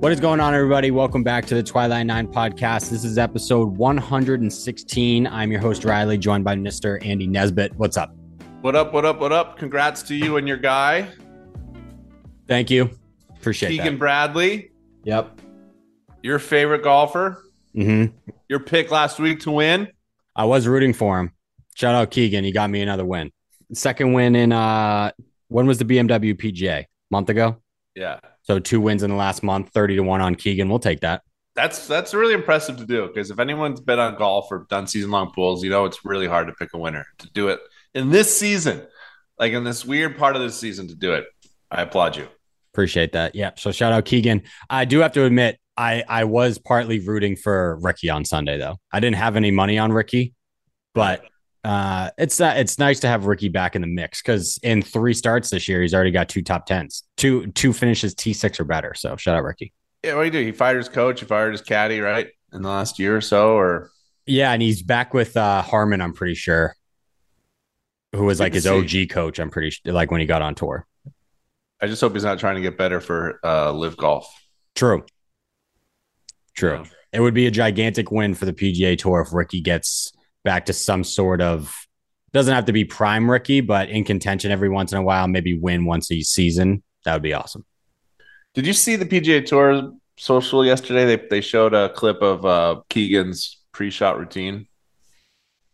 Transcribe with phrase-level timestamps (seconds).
[0.00, 0.90] What is going on, everybody?
[0.92, 2.88] Welcome back to the Twilight Nine podcast.
[2.90, 5.26] This is episode 116.
[5.26, 7.04] I'm your host, Riley, joined by Mr.
[7.04, 7.74] Andy Nesbitt.
[7.76, 8.14] What's up?
[8.60, 8.92] What up?
[8.92, 9.20] What up?
[9.20, 9.58] What up?
[9.58, 11.08] Congrats to you and your guy,
[12.46, 12.90] Thank you.
[13.38, 13.72] Appreciate it.
[13.72, 13.98] Keegan that.
[13.98, 14.70] Bradley,
[15.04, 15.40] Yep.
[16.22, 17.44] your favorite golfer.
[17.74, 18.06] hmm
[18.48, 19.88] Your pick last week to win.
[20.34, 21.32] I was rooting for him.
[21.74, 22.44] Shout out Keegan.
[22.44, 23.30] He got me another win.
[23.74, 25.10] Second win in, uh,
[25.48, 26.86] when was the BMW PGA?
[27.10, 27.56] Month ago?
[27.98, 30.68] Yeah, So two wins in the last month, 30 to 1 on Keegan.
[30.68, 31.22] We'll take that.
[31.56, 35.10] that's that's really impressive to do because if anyone's bet on golf or done season
[35.10, 37.58] long pools, you know it's really hard to pick a winner to do it
[37.94, 38.86] in this season,
[39.38, 41.24] like in this weird part of the season to do it.
[41.72, 42.28] I applaud you.
[42.72, 43.34] Appreciate that.
[43.34, 43.50] Yeah.
[43.56, 44.42] So shout out Keegan.
[44.70, 48.76] I do have to admit, I I was partly rooting for Rickie on Sunday though.
[48.92, 50.34] I didn't have any money on Rickie,
[50.94, 51.24] but
[51.68, 55.12] uh, it's uh, it's nice to have Rickie back in the mix because in three
[55.12, 58.64] starts this year, he's already got two top tens, two two finishes T six or
[58.64, 58.94] better.
[58.94, 59.74] So shout out Rickie.
[60.02, 60.46] Yeah, what do you do?
[60.46, 61.20] He fired his coach.
[61.20, 62.28] He fired his caddy, right?
[62.54, 63.90] In the last year or so, or
[64.24, 66.00] Yeah, and he's back with uh, Harmon.
[66.00, 66.74] I'm pretty sure,
[68.14, 68.66] who was like his.
[68.66, 69.38] OG coach.
[69.38, 70.86] I'm pretty sure, like when he got on tour.
[71.82, 74.26] I just hope he's not trying to get better for uh, LIV golf.
[74.74, 75.04] True.
[76.56, 76.82] True.
[76.82, 76.84] Yeah.
[77.12, 80.12] It would be a gigantic win for the PGA Tour if Rickie gets
[80.44, 81.74] back to some sort of
[82.32, 85.58] doesn't have to be prime Rickie, but in contention every once in a while, maybe
[85.58, 86.82] win once a season.
[87.04, 87.64] That would be awesome.
[88.54, 91.04] Did you see the PGA Tour social yesterday?
[91.04, 94.66] They they showed a clip of uh, Keegan's pre-shot routine,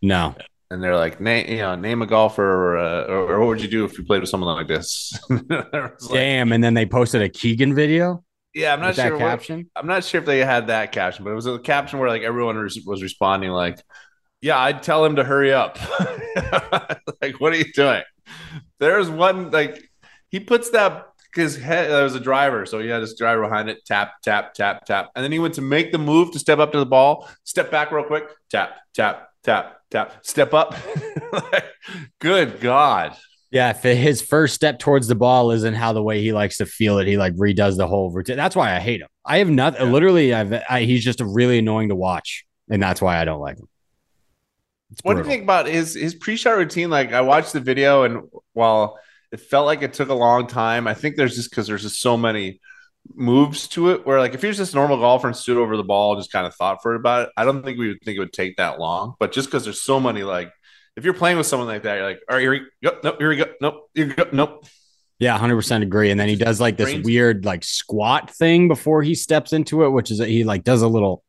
[0.02, 0.34] No.
[0.70, 3.62] and they're like, name you know, name a golfer, or, uh, or, or what would
[3.62, 5.18] you do if you played with someone like this?
[5.30, 6.52] Like- Damn.
[6.52, 8.22] And then they posted a Keegan video
[8.54, 9.18] yeah, I'm not with that sure.
[9.18, 9.68] What, caption.
[9.74, 12.22] I'm not sure if they had that caption, but it was a caption where like
[12.22, 13.82] everyone was, was responding like,
[14.44, 15.78] "Yeah, I'd tell him to hurry up."
[17.22, 18.02] like, what are you doing?
[18.78, 19.90] There's one like
[20.28, 23.42] he puts that because head uh, there was a driver, so he had his driver
[23.42, 26.38] behind it, tap, tap, tap, tap, and then he went to make the move to
[26.38, 30.74] step up to the ball, step back real quick, tap, tap, tap, tap, step up.
[31.32, 31.64] Like,
[32.20, 33.16] good God.
[33.50, 33.70] Yeah.
[33.70, 36.98] If his first step towards the ball isn't how the way he likes to feel
[36.98, 38.36] it, he like redoes the whole routine.
[38.36, 39.08] That's why I hate him.
[39.24, 39.86] I have nothing.
[39.86, 39.92] Yeah.
[39.92, 42.44] Literally, I've, I, he's just really annoying to watch.
[42.70, 43.68] And that's why I don't like him.
[44.94, 46.88] It's What do you think about his his pre-shot routine?
[46.88, 48.96] Like I watched the video, and while
[49.32, 52.00] it felt like it took a long time, I think there's just because there's just
[52.00, 52.60] so many
[53.12, 54.06] moves to it.
[54.06, 56.20] Where like if he was just a normal golfer and stood over the ball, and
[56.20, 58.20] just kind of thought for it about it, I don't think we would think it
[58.20, 59.14] would take that long.
[59.18, 60.52] But just because there's so many, like
[60.96, 63.16] if you're playing with someone like that, you're like, all right, here we go, nope,
[63.18, 64.64] here we go, nope, here we go, nope.
[65.18, 66.12] Yeah, hundred percent agree.
[66.12, 69.84] And then he does like this Brains- weird like squat thing before he steps into
[69.84, 71.24] it, which is he like does a little.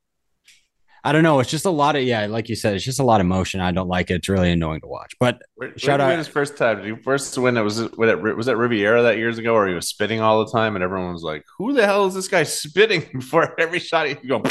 [1.05, 1.39] I don't know.
[1.39, 3.61] It's just a lot of yeah, like you said, it's just a lot of motion.
[3.61, 4.15] I don't like it.
[4.15, 5.13] It's really annoying to watch.
[5.19, 6.77] But Where, where Shout he out- his first time?
[6.81, 7.55] Did he first win?
[7.57, 10.19] It was it was it was that Riviera that years ago, where he was spitting
[10.19, 13.53] all the time, and everyone was like, "Who the hell is this guy spitting before
[13.59, 14.41] every shot?" He go.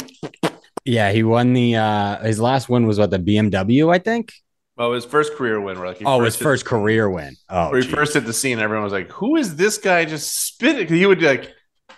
[0.85, 4.31] yeah, he won the uh his last win was what the BMW, I think.
[4.77, 5.77] Oh, his first career win.
[5.79, 7.35] Where like Oh, his hit- first career win.
[7.49, 7.95] Oh, where he geez.
[7.95, 11.21] first hit the scene, everyone was like, "Who is this guy just spitting?" He would
[11.21, 11.53] like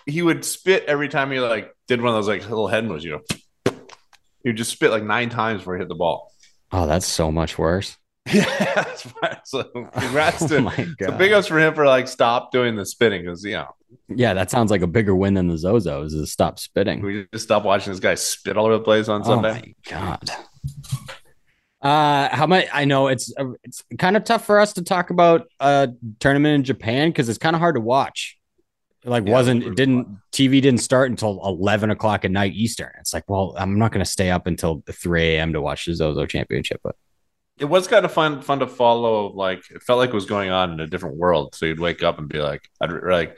[0.06, 3.04] he would spit every time he like did one of those like little head moves.
[3.04, 3.20] You know,
[4.48, 6.32] he would just spit like nine times before he hit the ball.
[6.72, 7.96] Oh, that's so much worse.
[8.32, 8.84] Yeah.
[9.44, 12.84] So congrats Oh to my so big ups for him for like stop doing the
[12.84, 13.74] spitting because you know
[14.08, 16.12] yeah, that sounds like a bigger win than the Zozos.
[16.14, 17.00] Is stop spitting.
[17.02, 19.48] we just stop watching this guy spit all over the place on Sunday?
[19.48, 19.74] Oh Sunday.
[19.90, 20.30] my god.
[21.80, 22.66] Uh, how much?
[22.72, 26.54] I know it's uh, it's kind of tough for us to talk about a tournament
[26.56, 28.37] in Japan because it's kind of hard to watch.
[29.04, 32.90] Like Yeah, wasn't it didn't TV didn't start until eleven o'clock at night Eastern.
[33.00, 35.52] It's like, well, I'm not going to stay up until three a.m.
[35.52, 36.96] to watch the Zozo Championship, but
[37.58, 39.28] It was kind of fun fun to follow.
[39.32, 41.54] Like it felt like it was going on in a different world.
[41.54, 43.36] So you'd wake up and be like, I'd like.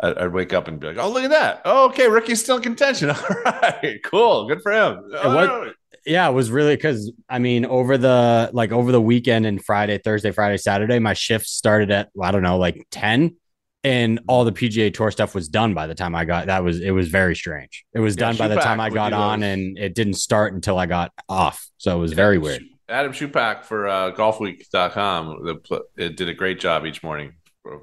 [0.00, 1.62] I'd I'd wake up and be like, "Oh, look at that!
[1.64, 3.10] Oh, okay, Rickie's still in contention.
[3.10, 5.74] All right, cool, good for him." Oh, what-
[6.06, 9.98] yeah, it was really because I mean, over the like over the weekend and Friday,
[9.98, 13.34] Thursday, Friday, Saturday, my shift started at I don't know, like ten,
[13.84, 16.46] and all the PGA Tour stuff was done by the time I got.
[16.46, 17.84] That was it was very strange.
[17.92, 20.78] It was Yeah, done by the time I got on, and it didn't start until
[20.78, 21.66] I got off.
[21.78, 22.62] So it was very weird.
[22.88, 27.34] Adam Schupak for uh, golfweek.com the it did a great job each morning.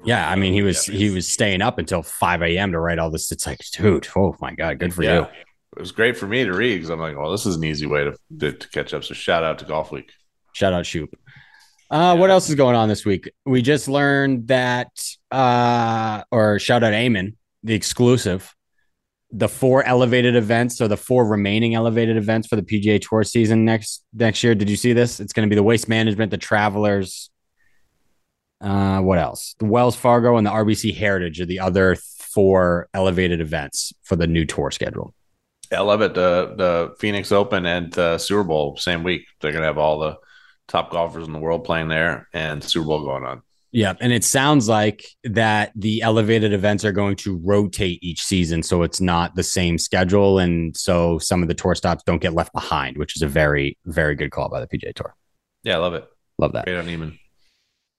[0.04, 2.72] Yeah, I mean, he was Yeah, he was staying up until five a.m.
[2.72, 3.30] to write all this.
[3.30, 5.14] It's like, dude, oh my god, good for yeah.
[5.14, 5.26] you.
[5.76, 7.86] It was great for me to read because I'm like, well, this is an easy
[7.86, 9.04] way to, to, to catch up.
[9.04, 10.08] So shout out to Golfweek.
[10.54, 11.14] Shout out Shoop.
[11.90, 13.30] Uh, What else is going on this week?
[13.44, 14.88] We just learned that,
[15.30, 18.54] uh, or shout out Eamon, the exclusive,
[19.30, 23.64] the four elevated events, or the four remaining elevated events for the PGA Tour season
[23.64, 24.54] next next year.
[24.54, 25.20] Did you see this?
[25.20, 27.30] It's going to be the Waste Management, the Travelers.
[28.60, 29.54] Uh, what else?
[29.58, 34.26] The Wells Fargo and the RBC Heritage are the other four elevated events for the
[34.26, 35.14] new tour schedule.
[35.72, 36.14] I love it.
[36.14, 39.26] The the Phoenix Open and the Super Bowl same week.
[39.40, 40.16] They're gonna have all the
[40.68, 43.42] top golfers in the world playing there and Super Bowl going on.
[43.76, 48.62] Yeah, and it sounds like that the elevated events are going to rotate each season,
[48.62, 52.32] so it's not the same schedule, and so some of the tour stops don't get
[52.32, 55.14] left behind, which is a very, very good call by the PGA Tour.
[55.62, 56.08] Yeah, I love it.
[56.38, 56.64] Love that.
[56.64, 57.18] Great on.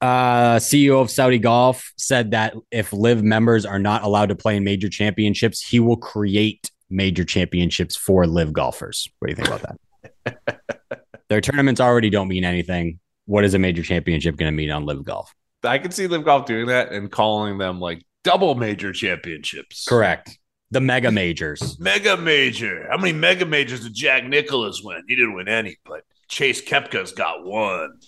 [0.00, 4.56] Uh, CEO of Saudi Golf said that if LIV members are not allowed to play
[4.56, 9.08] in major championships, he will create major championships for LIV golfers.
[9.20, 9.78] What do you think about
[10.26, 10.60] that?
[11.28, 12.98] Their tournaments already don't mean anything.
[13.26, 15.32] What is a major championship going to mean on LIV Golf?
[15.62, 19.86] I could see LIV Golf doing that and calling them like double major championships.
[19.86, 20.38] Correct.
[20.70, 21.78] The mega majors.
[21.80, 22.86] Mega major.
[22.90, 25.02] How many mega majors did Jack Nicklaus win?
[25.08, 27.98] He didn't win any, but Chase Koepka's got one.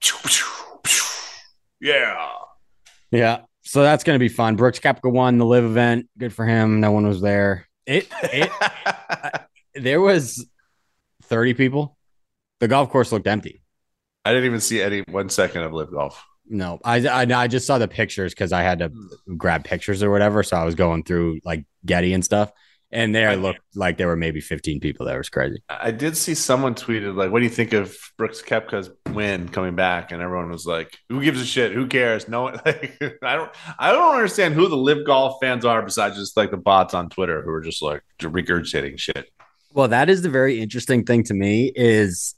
[1.80, 2.28] yeah.
[3.10, 3.40] Yeah.
[3.62, 4.56] So that's going to be fun.
[4.56, 6.08] Brooks Koepka won the LIV event.
[6.16, 6.80] Good for him.
[6.80, 7.68] No one was there.
[7.84, 8.50] It, it
[9.74, 10.46] there was
[11.24, 11.96] 30 people.
[12.60, 13.60] The golf course looked empty.
[14.24, 16.24] I didn't even see any one second of LIV golf.
[16.50, 19.36] No, I, I, I just saw the pictures because I had to hmm.
[19.36, 20.42] grab pictures or whatever.
[20.42, 22.50] So I was going through like Getty and stuff,
[22.90, 25.06] and there looked like there were maybe 15 people.
[25.06, 25.62] That was crazy.
[25.68, 29.76] I did see someone tweeted like, "What do you think of Brooks Koepka's win coming
[29.76, 31.72] back?" And everyone was like, "Who gives a shit?
[31.72, 35.64] Who cares?" No, one, like, I don't, I don't understand who the LIV golf fans
[35.64, 39.30] are besides just like the bots on Twitter who are just like regurgitating shit.
[39.74, 42.34] Well, that is the very interesting thing to me is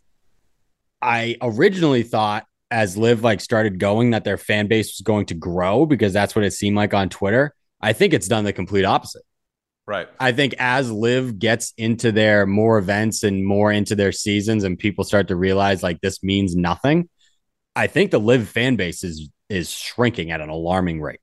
[1.03, 5.35] I originally thought as LIV like started going that their fan base was going to
[5.35, 7.55] grow because that's what it seemed like on Twitter.
[7.81, 9.23] I think it's done the complete opposite.
[9.87, 10.09] Right.
[10.21, 14.79] I think as LIV gets into their more events and more into their seasons and
[14.79, 17.09] people start to realize like this means nothing,
[17.75, 21.21] I think the LIV fan base is is shrinking at an alarming rate.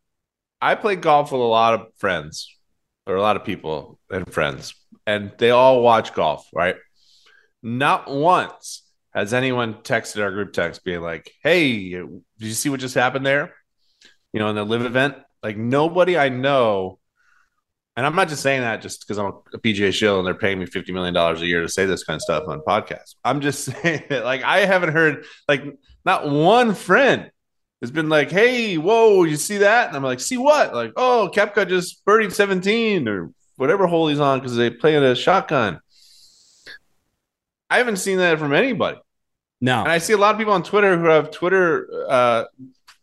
[0.62, 2.54] I play golf with a lot of friends
[3.06, 4.76] or a lot of people and friends,
[5.06, 6.76] and they all watch golf, right?
[7.64, 8.84] Not once
[9.18, 13.26] has anyone texted our group text being like, "Hey, did you see what just happened
[13.26, 13.56] there?"
[14.32, 15.16] You know, in the LIV event.
[15.42, 17.00] Like nobody I know,
[17.96, 20.60] and I'm not just saying that just because I'm a PGA show and they're paying
[20.60, 23.16] me fifty million dollars a year to say this kind of stuff on podcasts.
[23.24, 25.64] I'm just saying that, like, I haven't heard like
[26.06, 27.32] not one friend
[27.82, 31.32] has been like, "Hey, whoa, you see that?" And I'm like, "See what?" Like, "Oh,
[31.34, 35.80] Koepka just birdied 17 or whatever hole he's on because they play in a shotgun."
[37.68, 39.00] I haven't seen that from anybody.
[39.60, 39.82] No.
[39.82, 42.46] And I see a lot of people on Twitter who have Twitter uh,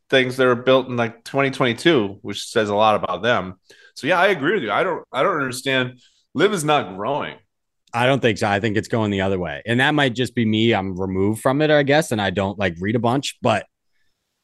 [0.08, 3.54] things that are built in like 2022, which says a lot about them.
[3.96, 4.70] So yeah, I agree with you.
[4.70, 6.00] I don't I don't understand.
[6.34, 7.36] LIV is not growing.
[7.92, 8.48] I don't think so.
[8.48, 9.62] I think it's going the other way.
[9.66, 10.74] And that might just be me.
[10.74, 13.66] I'm removed from it, I guess, and I don't like read a bunch, but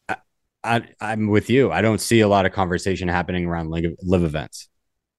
[0.09, 0.17] I,
[0.63, 1.73] I I'm with you.
[1.73, 4.69] I don't see a lot of conversation happening around LIV, live events.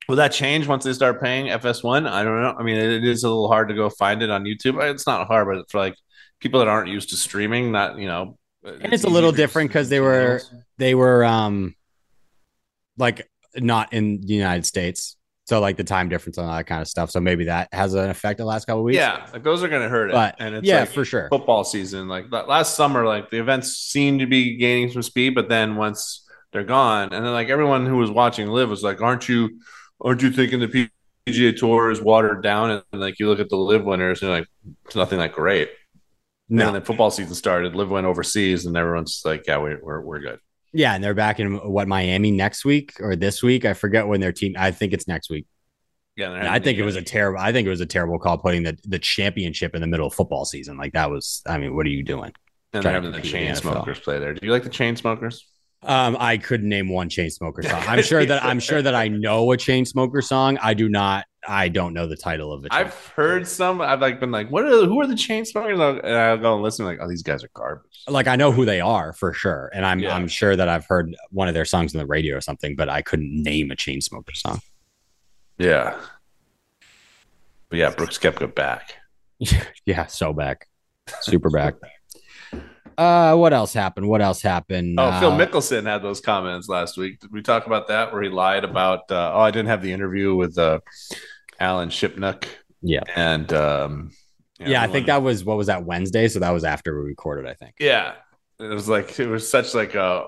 [0.08, 2.10] Will that change once they start paying FS1?
[2.10, 2.56] I don't know.
[2.58, 4.82] I mean, it is a little hard to go find it on YouTube.
[4.82, 5.96] It's not hard, but for like
[6.42, 9.90] people that aren't used to streaming, not you know, and it's, a little different because
[9.90, 10.42] they were
[10.78, 11.76] they were um
[12.98, 15.18] like not in the United States.
[15.46, 17.12] So like the time difference and all that kind of stuff.
[17.12, 18.98] So maybe that has an effect the last couple weeks.
[18.98, 20.36] Yeah, like those are going to hurt it.
[20.40, 21.28] And it's yeah, like for sure.
[21.30, 25.50] Football season, like last summer, like the events seemed to be gaining some speed, but
[25.50, 29.28] then once they're gone, and then like everyone who was watching LIV was like, "Aren't
[29.28, 29.60] you,
[30.00, 30.90] aren't you thinking the
[31.28, 34.48] PGA Tour is watered down?" And like you look at the LIV winners, and like
[34.86, 35.70] it's nothing that great.
[36.52, 36.68] No.
[36.68, 37.76] And then football season started.
[37.76, 40.40] LIV went overseas, and everyone's like, "Yeah, we, we're we're good."
[40.74, 43.66] Yeah, and they're back in what Miami next week or this week.
[43.66, 44.56] I forget when their team.
[44.58, 45.48] I think it's next week.
[46.18, 47.40] Yeah, I think it was a terrible.
[47.40, 50.14] I think it was a terrible call putting the the championship in the middle of
[50.14, 50.78] football season.
[50.78, 51.42] Like that was.
[51.48, 52.34] I mean, what are you doing?
[52.74, 54.34] and they're having the Chainsmokers play there.
[54.34, 55.42] Do you like the Chainsmokers?
[55.84, 57.84] Um, I couldn't name one chain smoker song.
[57.88, 60.58] I'm sure that I'm sure that I know a chain smoker song.
[60.62, 61.26] I do not.
[61.48, 62.72] I don't know the title of it.
[62.72, 63.82] I've heard some.
[63.82, 66.86] I've like been like, "What are who are the Chainsmokers?" And I'll go and listen.
[66.86, 68.04] Like, oh, these guys are garbage.
[68.08, 70.16] like I know who they are for sure, and I'm Yeah.
[70.16, 72.90] I'm sure that I've heard one of their songs on the radio or something, but
[72.90, 74.62] I couldn't name a chain smoker song.
[75.58, 75.96] Yeah,
[77.70, 78.96] but yeah, Brooks Koepka back.
[79.86, 80.68] yeah, so back,
[81.22, 81.76] super back.
[83.02, 84.08] Uh, what else happened?
[84.08, 85.00] What else happened?
[85.00, 87.20] Oh, Phil Uh, Mickelson had those comments last week.
[87.20, 88.14] Did we talk about that?
[88.14, 89.10] Where he lied about?
[89.10, 90.80] Uh, oh, I didn't have the interview with uh,
[91.60, 92.46] Alan Shipnuck.
[92.84, 93.02] Yeah.
[93.16, 94.12] and um,
[94.60, 97.50] Yeah, I think that was what was that Wednesday, so that was after we recorded.
[97.50, 97.76] I think.
[97.80, 98.14] Yeah,
[98.60, 100.28] it was like it was such like a.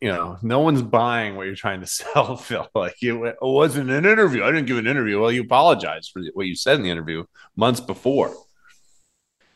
[0.00, 2.68] You know, no one's buying what you're trying to sell, Phil.
[2.74, 4.42] Like you, it wasn't an interview.
[4.44, 5.20] I didn't give an interview.
[5.20, 7.24] Well, you apologized for what you said in the interview
[7.56, 8.32] months before.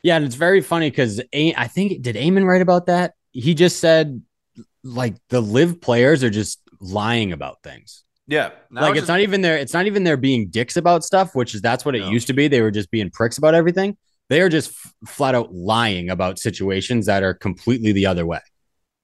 [0.07, 3.15] Yeah, and it's very funny because I think did Eamon write about that?
[3.33, 4.23] He just said
[4.85, 8.05] like the LIV players are just lying about things.
[8.29, 9.57] Yeah, like it's just- not even there.
[9.59, 12.11] It's not even there being dicks about stuff, which is that's what it No.
[12.11, 12.47] used to be.
[12.47, 13.97] They were just being pricks about everything.
[14.29, 18.41] They are just f- flat out lying about situations that are completely the other way.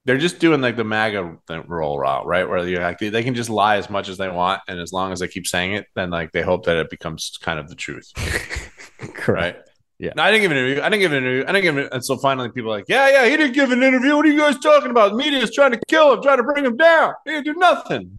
[0.05, 1.37] they're just doing like the MAGA
[1.69, 2.49] roll route, right?
[2.49, 5.11] Where you like they can just lie as much as they want, and as long
[5.13, 7.77] as they keep saying it, then like they hope that it becomes kind of the
[7.77, 8.11] truth,
[9.29, 9.57] right?
[10.03, 10.11] Yeah.
[10.17, 10.83] No, I didn't give an interview.
[10.83, 11.45] I didn't give an interview.
[11.47, 11.93] I didn't give it.
[11.93, 14.17] And so finally, people are like, yeah, yeah, he didn't give an interview.
[14.17, 15.13] What are you guys talking about?
[15.13, 17.15] The media is trying to kill him, trying to bring him down.
[17.25, 18.19] He didn't do nothing.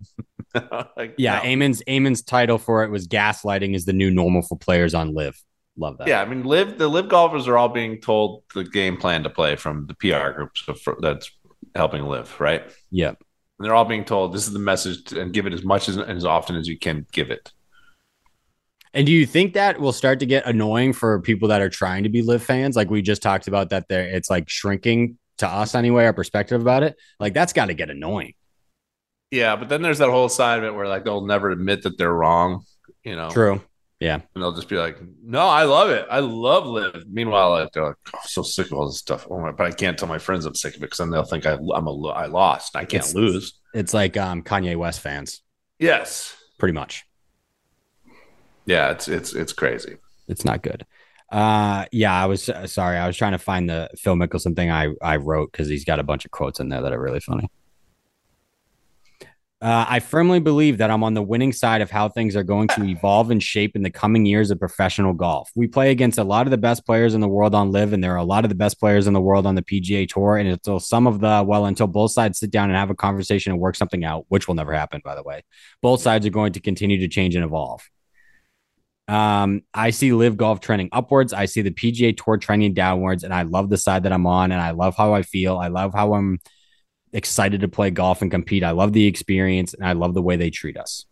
[0.96, 1.42] like, Yeah, no.
[1.42, 5.36] Eamon's Eamon's title for it was gaslighting is the new normal for players on LIV.
[5.76, 6.08] Love that.
[6.08, 9.30] Yeah, I mean, LIV the LIV golfers are all being told the game plan to
[9.30, 11.30] play from the PR groups of- that's
[11.76, 12.64] helping LIV, right?
[12.92, 13.10] Yeah.
[13.10, 13.18] And
[13.60, 16.18] they're all being told this is the message and give it as much as and
[16.18, 17.52] as often as you can give it.
[18.94, 22.04] And do you think that will start to get annoying for people that are trying
[22.04, 22.76] to be LIV fans?
[22.76, 26.62] Like we just talked about that there it's like shrinking to us anyway, our perspective
[26.62, 26.96] about it.
[27.20, 28.34] Like that's got to get annoying.
[29.32, 31.98] Yeah, but then there's that whole side of it where like they'll never admit that
[31.98, 32.66] they're wrong,
[33.04, 33.30] you know.
[33.32, 33.62] True.
[34.00, 34.16] Yeah.
[34.36, 36.06] And they'll just be like, "No, I love it.
[36.12, 39.40] I love LIV." Meanwhile, they're like, oh, "I'm so sick of all this stuff." Oh
[39.40, 41.46] my, but I can't tell my friends I'm sick of it because then they'll think
[41.46, 42.76] I, I'm a, I lost.
[42.76, 43.60] I can't It's- lose.
[43.74, 45.42] It's like um Kanye West fans,
[45.80, 46.36] Yes.
[46.60, 47.06] pretty much.
[48.66, 49.98] Yeah, it's it's it's crazy.
[50.28, 50.86] It's not good.
[51.32, 52.98] Uh yeah, I was uh, sorry.
[52.98, 56.00] I was trying to find the Phil Mickelson thing I I wrote cuz he's got
[56.00, 57.50] a bunch of quotes in there that are really funny.
[59.64, 62.68] Uh, I firmly believe that I'm on the winning side of how things are going
[62.68, 65.50] to evolve and shape in the coming years of professional golf.
[65.56, 68.04] We play against a lot of the best players in the world on LIV, and
[68.04, 70.36] there are a lot of the best players in the world on the PGA Tour.
[70.36, 73.54] And until some of the, well, until both sides sit down and have a conversation
[73.54, 75.44] and work something out, which will never happen, by the way,
[75.82, 77.90] both sides are going to continue to change and evolve.
[79.08, 81.34] Um, I see LIV golf trending upwards.
[81.34, 84.52] I see the PGA Tour trending downwards, and I love the side that I'm on,
[84.52, 85.58] and I love how I feel.
[85.58, 86.40] I love how I'm
[87.12, 88.64] excited to play golf and compete.
[88.64, 91.06] I love the experience, and I love the way they treat us.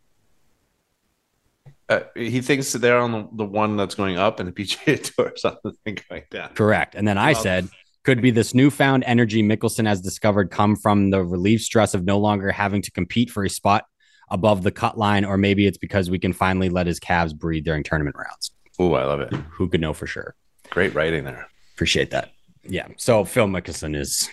[1.90, 5.14] Uh, he thinks that they're on the, the one that's going up, and the PGA
[5.14, 6.54] Tour is on the thing going down.
[6.54, 6.96] Correct.
[6.96, 7.70] And then I Well- said,
[8.04, 12.18] could be this newfound energy Mickelson has discovered come from the relief stress of no
[12.18, 13.86] longer having to compete for a spot
[14.32, 17.66] above the cut line, or maybe it's because we can finally let his calves breathe
[17.66, 18.50] during tournament rounds.
[18.80, 19.32] Oh, I love it.
[19.34, 20.34] Who could know for sure?
[20.72, 21.48] Great writing there.
[21.76, 22.32] Appreciate that.
[22.64, 22.88] Yeah.
[22.98, 24.28] So Phil Mickelson is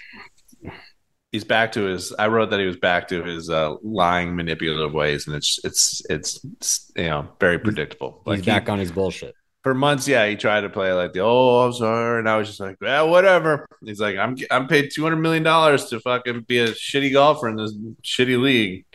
[1.33, 2.15] He's back to his.
[2.19, 6.03] I wrote that he was back to his uh, lying, manipulative ways, and it's it's
[6.09, 8.23] it's, it's you know very predictable.
[8.25, 9.35] he's he- back on his bullshit.
[9.63, 12.49] for months, yeah, he tried to play like the oh, I'm sorry, and I was
[12.49, 13.69] just like, yeah, whatever.
[13.85, 17.49] He's like, I'm I'm paid two hundred million dollars to fucking be a shitty golfer
[17.51, 18.87] in this shitty league.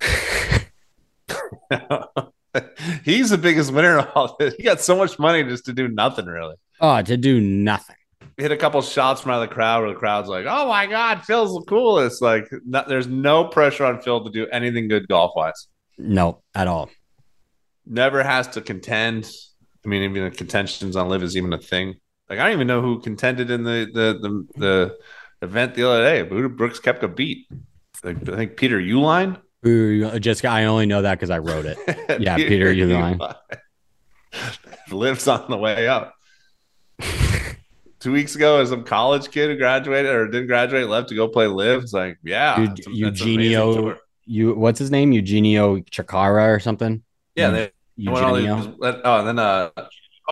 [3.04, 4.54] He's the biggest winner in all this.
[4.54, 6.56] He got so much money just to do nothing really.
[6.80, 7.96] Oh, to do nothing.
[8.36, 10.86] Hit a couple shots from out of the crowd where the crowd's like, "Oh my
[10.86, 15.08] god, Phil's the coolest!" Like, no, there's no pressure on Phil to do anything good
[15.08, 15.66] golf wise.
[15.98, 16.88] No, at all.
[17.84, 19.28] never has to contend.
[19.84, 21.96] I mean, even the contentions on LIV is even a thing.
[22.30, 24.98] Like I don't even know who contended in the the the, the
[25.46, 26.22] event the other day.
[26.22, 27.48] Brooks Koepka beat.
[28.04, 29.40] Like, I think Peter Uihlein.
[29.66, 31.78] Ooh, Jessica, I only know that because I wrote it.
[32.20, 33.34] Yeah, Peter Uihlein.
[34.90, 36.14] lives on the way up.
[38.00, 41.26] Two weeks ago, as some college kid who graduated or didn't graduate left to go
[41.28, 41.82] play LIV.
[41.82, 45.10] It's like, yeah, that's Eugenio, you what's his name?
[45.10, 47.02] Eugenio Chacarra or something?
[47.34, 48.62] Yeah, they, Went all Eugenio.
[48.62, 49.70] these- oh, and then uh,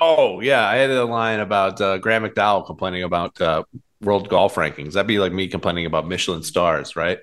[0.01, 3.65] oh yeah, I had a line about uh, Graham McDowell complaining about uh,
[4.01, 4.93] world golf rankings.
[4.93, 7.19] That'd be like me complaining about Michelin stars, right?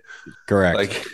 [0.48, 0.76] Correct.
[0.78, 1.06] Like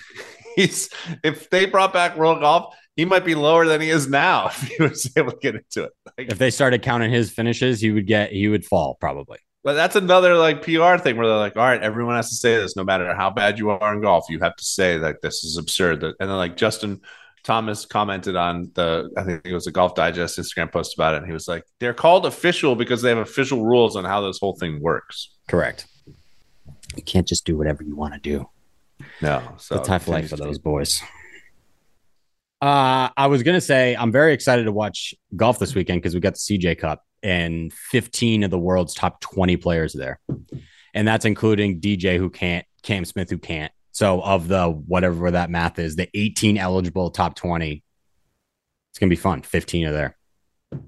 [0.60, 0.90] he's
[1.24, 4.62] if they brought back world golf, he might be lower than he is now if
[4.62, 5.92] he was able to get into it.
[6.18, 9.40] Like, if they started counting his finishes, he would get he would fall probably.
[9.64, 12.58] but that's another like PR thing where they're like, all right, everyone has to say
[12.58, 15.44] this, no matter how bad you are in golf, you have to say that this
[15.44, 16.04] is absurd.
[16.04, 17.02] And then like Justin
[17.44, 21.18] Thomas commented on the, I think it was a Golf Digest Instagram post about it,
[21.18, 24.40] and he was like, they're called official because they have official rules on how this
[24.40, 25.30] whole thing works.
[25.48, 25.88] Correct.
[26.96, 28.50] You can't just do whatever you want to do.
[29.22, 31.02] No, so It's a tough life for those boys.
[32.62, 36.20] Uh, I was gonna say I'm very excited to watch golf this weekend because we
[36.20, 40.20] got the CJ Cup and 15 of the world's top 20 players there,
[40.94, 43.72] and that's including DJ who can't, Cam Smith who can't.
[43.92, 47.82] So of the whatever that math is, the 18 eligible top 20,
[48.92, 49.42] it's gonna be fun.
[49.42, 50.18] 15 are there.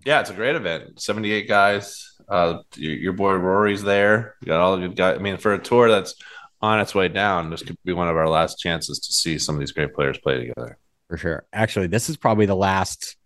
[0.05, 1.01] Yeah, it's a great event.
[1.01, 2.07] 78 guys.
[2.29, 4.35] Uh, your, your boy Rory's there.
[4.41, 5.17] You got all the good guys.
[5.17, 6.15] I mean, for a tour that's
[6.61, 9.55] on its way down, this could be one of our last chances to see some
[9.55, 10.77] of these great players play together.
[11.07, 11.45] for sure.
[11.51, 13.17] Actually, this is probably the last.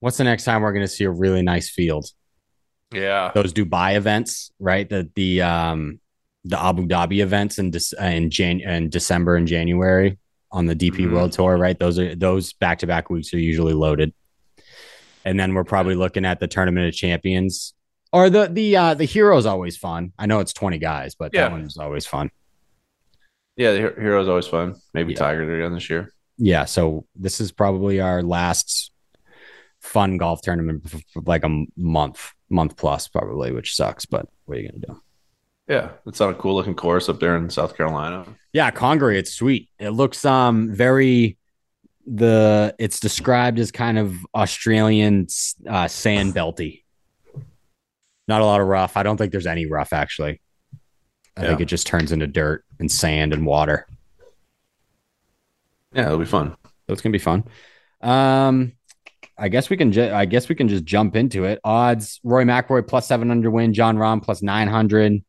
[0.00, 2.06] What's the next time we're going to see a really nice field?
[2.92, 3.32] Yeah.
[3.34, 4.88] Those Dubai events, right?
[4.88, 6.00] The the um
[6.44, 10.18] the Abu Dhabi events in uh, in Jan in December and January
[10.50, 11.14] on the DP mm-hmm.
[11.14, 11.78] World Tour, right?
[11.78, 14.12] Those are those back to back weeks are usually loaded.
[15.24, 17.74] And then we're probably looking at the Tournament of Champions
[18.12, 20.12] or the the uh the hero's always fun.
[20.18, 21.42] I know it's 20 guys, but yeah.
[21.42, 22.30] that one's always fun.
[23.56, 24.76] Yeah, the hero's always fun.
[24.94, 25.18] Maybe yeah.
[25.18, 26.12] Tiger again this year.
[26.38, 28.92] Yeah, so this is probably our last
[29.80, 34.60] fun golf tournament for like a month, month plus probably, which sucks, but what are
[34.60, 35.02] you gonna do?
[35.68, 38.24] Yeah, it's on a cool looking course up there in South Carolina.
[38.52, 39.68] Yeah, Congaree, it's sweet.
[39.78, 41.36] It looks um very
[42.06, 45.26] the it's described as kind of Australian
[45.68, 46.82] uh, sand belty.
[48.30, 48.96] Not a lot of rough.
[48.96, 50.40] I don't think there's any rough actually.
[51.36, 51.48] I yeah.
[51.48, 53.88] think it just turns into dirt and sand and water.
[55.92, 56.54] Yeah, it'll be fun.
[56.64, 57.42] So it's gonna be fun.
[58.00, 58.74] Um,
[59.36, 59.90] I guess we can.
[59.90, 61.58] Ju- I guess we can just jump into it.
[61.64, 63.74] Odds: Rory McIlroy plus seven hundred win.
[63.74, 65.24] Jon Rahm plus nine hundred.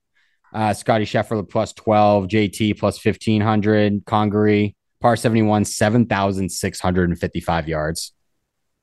[0.53, 8.11] Uh, Scotty Scheffler plus 12, JT plus 1500, Congaree, par 71, 7,655 yards.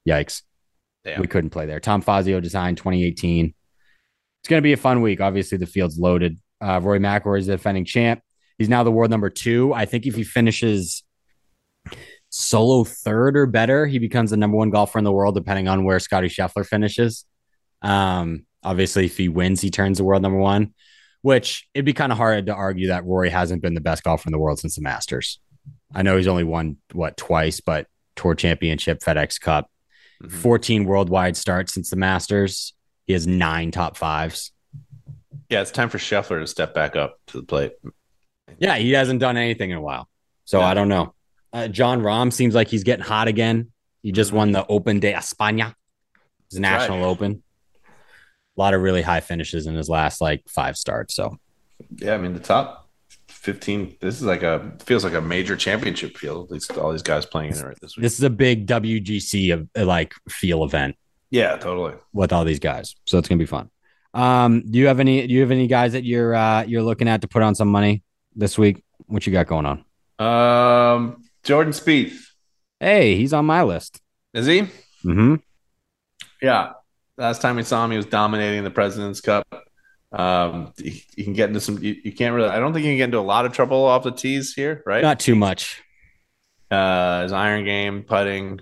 [0.09, 0.41] Yikes.
[1.05, 1.21] Damn.
[1.21, 1.79] We couldn't play there.
[1.79, 3.53] Tom Fazio design 2018.
[4.41, 5.21] It's going to be a fun week.
[5.21, 6.39] Obviously, the field's loaded.
[6.61, 8.21] Uh, Rory McIlroy is the defending champ.
[8.57, 9.73] He's now the world number two.
[9.73, 11.03] I think if he finishes
[12.31, 15.85] solo third or better, he becomes the number one golfer in the world, depending on
[15.85, 17.25] where Scotty Scheffler finishes.
[17.83, 20.75] Um, obviously, if he wins, he turns the world number one
[21.23, 24.29] which it'd be kind of hard to argue that Rory hasn't been the best golfer
[24.29, 25.41] in the world since the Masters.
[25.93, 29.71] I know he's only won what twice, but Tour Championship, FedEx Cup,
[30.23, 30.37] mm-hmm.
[30.37, 32.75] 14 worldwide starts since the Masters.
[33.09, 34.53] He has nine top fives.
[35.49, 37.73] Yeah, it's time for Scheffler to step back up to the plate.
[38.59, 40.09] Yeah, he hasn't done anything in a while.
[40.45, 41.15] So I don't know.
[41.53, 43.73] Uh, Jon Rahm seems like he's getting hot again.
[44.03, 45.75] He just won the Open de España,
[46.49, 47.07] his national right.
[47.07, 47.43] open
[48.59, 51.15] a lot of really high finishes in his last like five starts.
[51.15, 51.39] So,
[51.97, 52.89] yeah, I mean the top
[53.29, 53.97] fifteen.
[54.01, 56.47] This is like a feels like a major championship field.
[56.47, 58.03] At least all these guys playing in it right this week.
[58.03, 60.97] This is a big WGC of like feel event.
[61.31, 61.95] Yeah, totally.
[62.13, 63.71] With all these guys, so it's gonna be fun.
[64.15, 65.27] Um, do you have any?
[65.27, 67.69] Do you have any guys that you're uh, you're looking at to put on some
[67.69, 68.03] money
[68.35, 68.83] this week?
[69.07, 69.85] What you got going on?
[70.19, 72.19] Um, Jordan Spieth.
[72.81, 74.01] Hey, he's on my list.
[74.35, 74.63] Is he?
[75.05, 75.37] Mm-hmm.
[76.41, 76.73] Yeah,
[77.17, 79.47] last time we saw him, he was dominating the President's Cup.
[80.13, 81.83] Um, he, he can get into some.
[81.83, 82.49] You, you, can't really.
[82.49, 84.83] I don't think you can get into a lot of trouble off the tees here,
[84.87, 85.03] right?
[85.03, 85.83] Not too much.
[86.71, 88.61] Uh, his iron game, putting,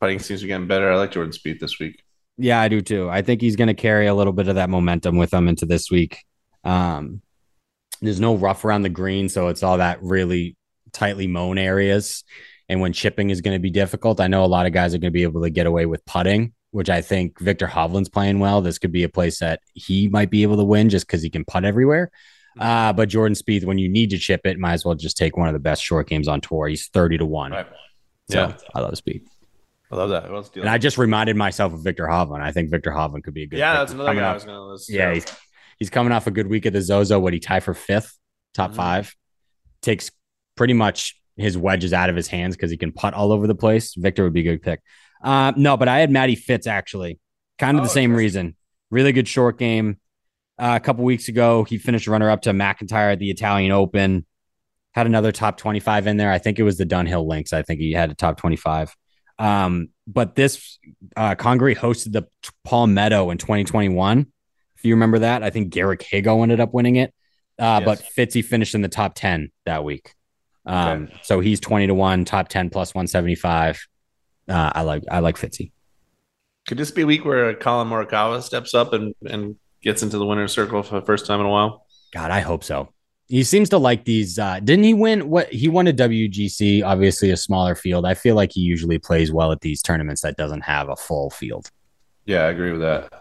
[0.00, 0.90] putting seems to be getting better.
[0.90, 2.02] I like Jordan Spieth this week.
[2.36, 3.10] Yeah, I do too.
[3.10, 5.66] I think he's going to carry a little bit of that momentum with him into
[5.66, 6.24] this week.
[6.64, 7.22] Um,
[8.00, 10.56] there's no rough around the green, so it's all that really
[10.92, 12.24] tightly mown areas.
[12.68, 14.98] And when chipping is going to be difficult, I know a lot of guys are
[14.98, 18.38] going to be able to get away with putting which I think Viktor Hovland's playing
[18.38, 18.60] well.
[18.60, 21.30] This could be a place that he might be able to win just because he
[21.30, 22.10] can putt everywhere.
[22.58, 25.36] Uh, but Jordan Spieth, when you need to chip it, might as well just take
[25.36, 26.68] one of the best short games on tour.
[26.68, 27.52] He's 30 to 1.
[27.52, 27.66] Right.
[28.30, 28.56] So yeah.
[28.74, 29.26] I love Spieth.
[29.92, 30.24] I love that.
[30.56, 32.42] And I just reminded myself of Viktor Hovland.
[32.42, 33.58] I think Viktor Hovland could be a good.
[33.58, 34.90] Yeah, that's another guy off, I was going to list.
[34.90, 35.26] Yeah, he's,
[35.78, 37.18] he's, coming off a good week at the Zozo.
[37.18, 38.16] What he tie for fifth,
[38.54, 38.76] top mm-hmm.
[38.76, 39.16] five,
[39.82, 40.12] takes
[40.56, 43.54] pretty much his wedges out of his hands because he can putt all over the
[43.54, 43.94] place.
[43.94, 44.80] Viktor would be a good pick.
[45.22, 47.18] Uh, no, but I had Matty Fitz actually,
[47.58, 48.56] kind of oh, the same reason.
[48.90, 49.98] Really good short game.
[50.56, 54.26] Uh, a couple weeks ago, he finished runner up to McIntyre at the Italian Open.
[54.92, 56.30] Had another top 25 in there.
[56.30, 57.52] I think it was the Dunhill Links.
[57.52, 58.94] I think he had a top 25.
[59.40, 60.78] Um, but this
[61.16, 62.28] uh, Congaree hosted the
[62.64, 64.26] Palmetto in 2021.
[64.76, 67.12] If you remember that, I think Garrick Higgo ended up winning it.
[67.58, 67.84] Uh, yes.
[67.84, 70.14] But Fitzy finished in the top 10 that week.
[70.64, 71.20] Um, okay.
[71.22, 73.80] So he's 20 to 1, top 10 plus 175
[74.50, 75.70] uh, I like I like Fitzy.
[76.66, 80.26] Could this be a week where Collin Morikawa steps up and, and gets into the
[80.26, 81.86] winner's circle for the first time in a while?
[82.12, 82.92] God, I hope so.
[83.30, 84.40] He seems to like these.
[84.40, 85.30] Uh, didn't he win?
[85.30, 88.04] What he won a WGC, obviously a smaller field.
[88.04, 91.30] I feel like he usually plays well at these tournaments that doesn't have a full
[91.30, 91.70] field.
[92.26, 93.12] Yeah, I agree with that.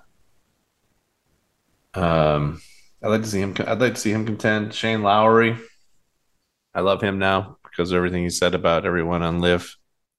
[1.93, 2.59] Um,
[3.03, 3.53] I'd like to see him.
[3.59, 4.73] I'd like to see him contend.
[4.73, 5.55] Shane Lowry.
[6.73, 9.75] I love him now because of everything he said about everyone on LIV.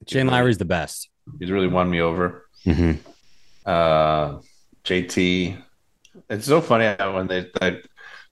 [0.07, 1.11] Shane Lowry's the best.
[1.41, 2.47] He's really won me over.
[2.65, 2.93] Mm-hmm.
[3.67, 4.39] Uh,
[4.85, 5.61] JT.
[6.29, 7.83] It's so funny when they, they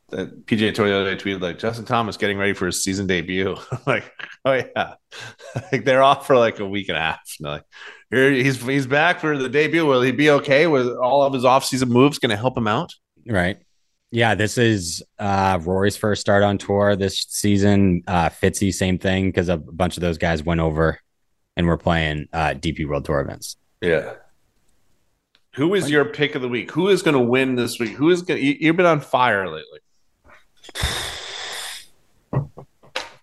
[0.08, 3.06] the PGA Tour the other day tweeted like Justin Thomas getting ready for his season
[3.06, 3.56] debut.
[3.86, 4.10] like,
[4.44, 4.94] oh yeah,
[5.72, 7.20] like they're off for like a week and a half.
[7.38, 7.64] And like,
[8.10, 9.84] here he's he's back for the debut.
[9.84, 12.18] Will he be okay with all of his off-season moves?
[12.18, 12.94] Going to help him out?
[13.26, 13.58] Right.
[14.10, 18.02] Yeah, this is uh, Rory's first start on tour this season.
[18.06, 20.98] Uh, Fitzy, same thing because a bunch of those guys went over
[21.58, 23.56] and we're playing uh, DP World Tour events.
[23.82, 24.14] Yeah.
[25.56, 26.70] Who is your pick of the week?
[26.70, 27.90] Who is going to win this week?
[27.90, 28.42] Who is going?
[28.42, 29.80] You, you've been on fire lately.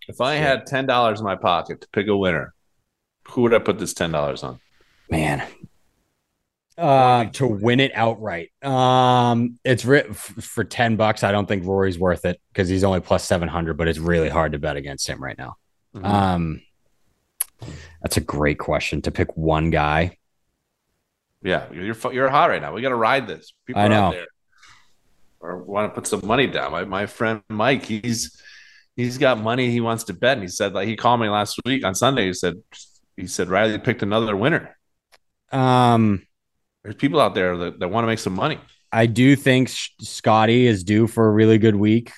[0.07, 2.53] If I had ten dollars in my pocket to pick a winner,
[3.29, 4.59] who would I put this ten dollars on?
[5.09, 5.43] Man.
[6.77, 8.51] Uh, to win it outright.
[8.61, 11.23] Um, it's for 10 bucks.
[11.23, 14.51] I don't think Rory's worth it because he's only plus 700, but it's really hard
[14.51, 15.55] to bet against him right now.
[15.95, 16.03] Mhm.
[16.03, 16.61] Um,
[18.01, 20.17] that's a great question to pick one guy.
[21.41, 22.73] yeah, you're you're hot right now.
[22.73, 23.53] We got to ride this.
[23.65, 24.13] People I know.
[25.45, 26.71] Or want to put some money down.
[26.71, 28.41] My my friend Mike, he's
[28.95, 31.59] he's got money he wants to bet, and he said like he called me last
[31.65, 32.27] week on Sunday.
[32.27, 32.55] He said
[33.15, 34.77] he said Riley picked another winner.
[35.51, 36.25] Um,
[36.83, 38.59] There's people out there that, that want to make some money.
[38.91, 42.11] I do think Scotty is due for a really good week.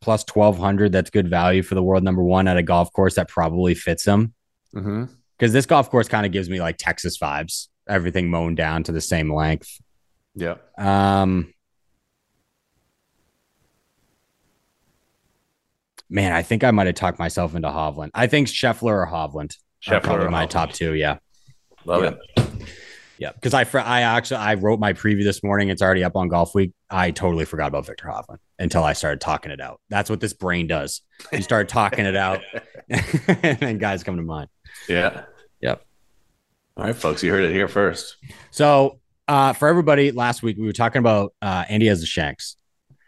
[0.00, 0.92] Plus 1200.
[0.92, 4.04] That's good value for the world number one at a golf course that probably fits
[4.04, 4.34] him.
[4.74, 5.04] Mm-hmm.
[5.38, 8.92] Because this golf course kind of gives me like Texas vibes, everything mown down to
[8.92, 9.80] the same length.
[10.34, 10.56] Yeah.
[10.76, 11.53] Um,
[16.14, 18.10] man, I think I might have talked myself into Hovland.
[18.14, 20.50] I think Scheffler or Hovland Scheffler probably or my Hovland.
[20.50, 20.94] top two.
[20.94, 21.18] Yeah,
[21.84, 22.42] Love Yeah.
[22.44, 22.52] it.
[23.18, 23.32] yeah.
[23.32, 25.68] Because I, fr- I actually, I wrote my preview this morning.
[25.70, 26.72] It's already up on Golfweek.
[26.88, 29.80] I totally forgot about Viktor Hovland until I started talking it out.
[29.90, 31.02] That's what this brain does.
[31.32, 32.40] You start talking it out,
[32.88, 34.48] and then guys come to mind.
[34.88, 35.24] Yeah.
[35.60, 35.84] Yep.
[36.76, 38.16] All right, folks, you heard it here first.
[38.50, 42.56] So, uh, for everybody, last week we were talking about uh, Andy has the Shanks.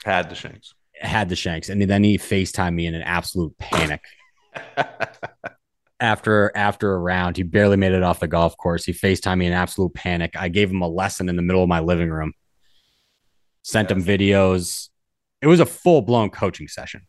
[0.05, 0.73] Had the Shanks.
[1.01, 4.03] Had the shanks and then he FaceTimed me in an absolute panic
[6.01, 7.37] after after a round.
[7.37, 8.85] He barely made it off the golf course.
[8.85, 10.35] He FaceTimed me in absolute panic.
[10.37, 12.33] I gave him a lesson in the middle of my living room.
[13.63, 14.89] Sent him videos.
[15.43, 17.03] It was a full-blown coaching session.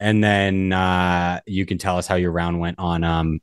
[0.00, 3.40] And then uh you can tell us how your round went on um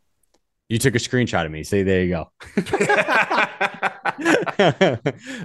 [0.67, 1.63] you took a screenshot of me.
[1.63, 2.32] See, there you go.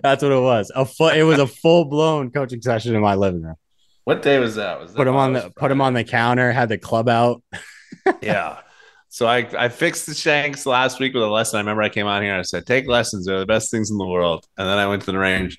[0.03, 0.71] That's what it was.
[0.75, 3.57] A full it was a full-blown coaching session in my living room
[4.05, 4.81] what day was that?
[4.81, 7.09] Was that put him on the was put him on the counter, had the club
[7.09, 7.43] out.
[8.23, 8.61] yeah.
[9.09, 11.59] So I, I fixed the shanks last week with a lesson.
[11.59, 13.27] I remember I came out here and I said, take lessons.
[13.27, 14.45] They're the best things in the world.
[14.59, 15.57] And then I went to the range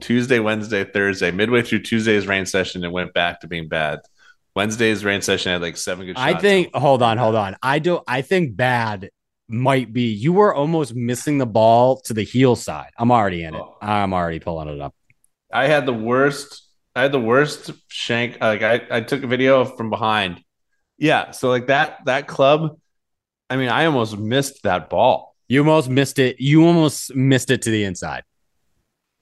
[0.00, 4.00] Tuesday, Wednesday, Thursday, midway through Tuesday's rain session, it went back to being bad.
[4.54, 6.34] Wednesday's rain session I had like seven good shots.
[6.34, 7.56] I think hold on, hold on.
[7.62, 9.10] I do I think bad
[9.48, 12.90] might be you were almost missing the ball to the heel side.
[12.98, 13.60] I'm already in it.
[13.60, 13.76] Oh.
[13.80, 14.94] I'm already pulling it up.
[15.52, 16.67] I had the worst.
[16.98, 18.40] I had the worst shank.
[18.40, 20.42] Like I, I took a video from behind.
[20.96, 21.30] Yeah.
[21.30, 22.76] So like that that club.
[23.48, 25.36] I mean, I almost missed that ball.
[25.46, 26.40] You almost missed it.
[26.40, 28.24] You almost missed it to the inside.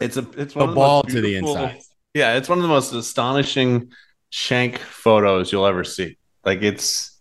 [0.01, 1.81] It's a it's The one of ball most to the inside.
[2.15, 3.93] Yeah, it's one of the most astonishing
[4.31, 6.17] shank photos you'll ever see.
[6.47, 7.21] Like it's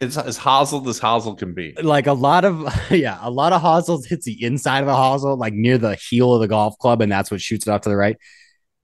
[0.00, 1.74] it's as hosel as hosel can be.
[1.80, 5.38] Like a lot of yeah, a lot of hosels hits the inside of the hosel,
[5.38, 7.88] like near the heel of the golf club, and that's what shoots it off to
[7.88, 8.16] the right.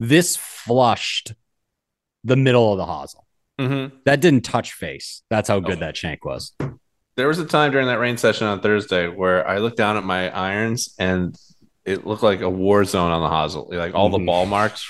[0.01, 1.35] This flushed
[2.25, 3.25] the middle of the hosel.
[3.61, 3.97] Mm-hmm.
[4.05, 5.23] That didn't touch face.
[5.31, 6.53] That's how good that shank was.
[7.17, 10.05] There was a time during that rain session on Thursday where I looked down at
[10.05, 11.37] my irons and
[11.85, 13.73] it looked like a war zone on the hosel.
[13.75, 14.27] Like all the Mhm.
[14.27, 14.87] ball marks,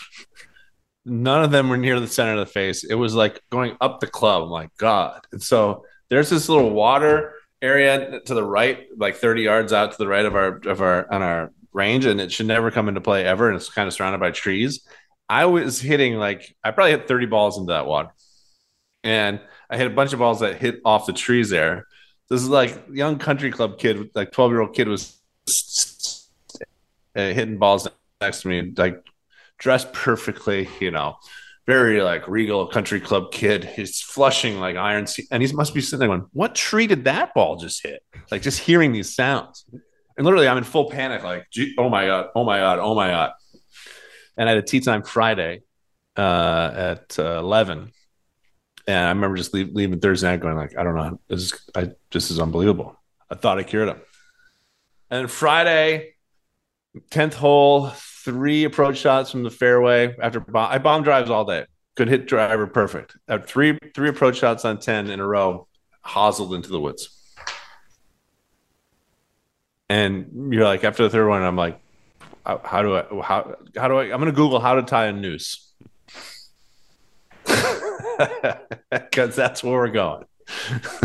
[1.06, 2.84] none of them were near the center of the face.
[2.84, 4.42] It was like going up the club.
[4.42, 5.26] I'm like, God.
[5.32, 9.98] And so there's this little water area to the right, like 30 yards out to
[9.98, 13.00] the right of our of our on our range, and it should never come into
[13.00, 13.46] play ever.
[13.48, 14.86] And it's kind of surrounded by trees.
[15.28, 18.10] I was hitting like I probably hit 30 balls into that water.
[19.04, 21.86] And I hit a bunch of balls that hit off the trees there.
[22.30, 25.18] This is like young country club kid, like 12 year old kid was
[27.16, 27.88] uh, hitting balls
[28.20, 29.02] next to me, like
[29.58, 31.16] dressed perfectly, you know,
[31.66, 33.64] very like regal country club kid.
[33.64, 37.34] He's flushing like irons, and he must be sitting there going, "What tree did that
[37.34, 39.64] ball just hit?" Like just hearing these sounds,
[40.16, 41.46] and literally, I'm in full panic, like,
[41.78, 43.32] "Oh my god, oh my god, oh my god!"
[44.38, 45.62] And I had a tea time Friday
[46.16, 47.90] uh, at uh, eleven,
[48.86, 51.70] and I remember just leave, leaving Thursday night, going like, "I don't know, this is
[51.74, 52.96] I, this is unbelievable."
[53.28, 54.00] I thought I cured him,
[55.10, 56.14] and Friday,
[57.10, 61.66] tenth hole, three approach shots from the fairway after bomb, I bomb drives all day.
[61.96, 63.16] Good hit driver, perfect.
[63.26, 65.66] At three three approach shots on ten in a row,
[66.02, 67.10] hozzled into the woods.
[69.88, 71.80] And you're like after the third one, I'm like,
[72.64, 75.72] how, do I how how do I I'm gonna Google how to tie a noose.
[78.90, 80.24] Because that's where we're going.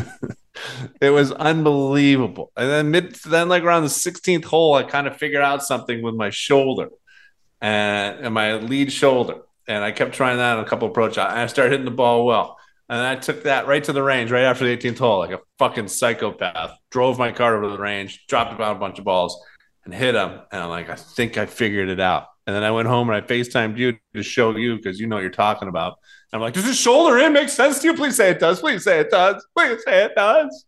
[1.01, 2.51] it was unbelievable.
[2.57, 6.01] And then mid then like around the 16th hole, I kind of figured out something
[6.01, 6.89] with my shoulder
[7.61, 9.41] and, and my lead shoulder.
[9.67, 11.17] And I kept trying that on a couple approach.
[11.17, 12.57] And I started hitting the ball well.
[12.89, 15.39] And I took that right to the range right after the 18th hole, like a
[15.57, 16.77] fucking psychopath.
[16.91, 19.41] Drove my car over the range, dropped about a bunch of balls,
[19.85, 20.41] and hit them.
[20.51, 22.27] And I'm like, I think I figured it out.
[22.45, 25.15] And then I went home and I FaceTimed you to show you because you know
[25.15, 25.97] what you're talking about.
[26.31, 27.93] And I'm like, does his shoulder in make sense to you?
[27.93, 28.59] Please say it does.
[28.59, 29.45] Please say it does.
[29.55, 30.65] Please say it does.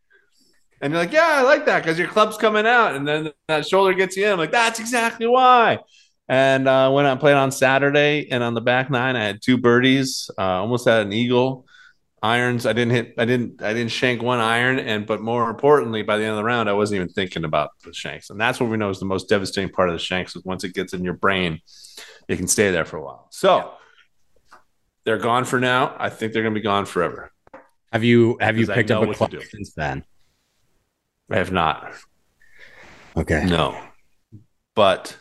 [0.81, 2.95] And you're like, yeah, I like that because your club's coming out.
[2.95, 4.33] And then that shoulder gets you in.
[4.33, 5.79] I'm like, that's exactly why.
[6.27, 9.57] And uh, when I played on Saturday and on the back nine, I had two
[9.57, 11.65] birdies, uh, almost had an eagle.
[12.25, 14.79] Irons, I didn't hit, I didn't, I didn't shank one iron.
[14.79, 17.69] And but more importantly, by the end of the round, I wasn't even thinking about
[17.83, 18.31] the shanks.
[18.31, 20.63] And that's what we know is the most devastating part of the shanks is once
[20.63, 21.61] it gets in your brain,
[22.27, 23.27] it can stay there for a while.
[23.29, 23.73] So
[25.03, 25.95] they're gone for now.
[25.99, 27.31] I think they're going to be gone forever.
[27.93, 30.03] Have you have you picked up a club since then?
[31.29, 31.93] I have not.
[33.15, 33.45] Okay.
[33.45, 33.79] No.
[34.73, 35.15] But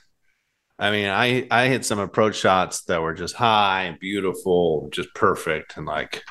[0.79, 5.15] I mean, I I hit some approach shots that were just high and beautiful, just
[5.15, 6.25] perfect, and like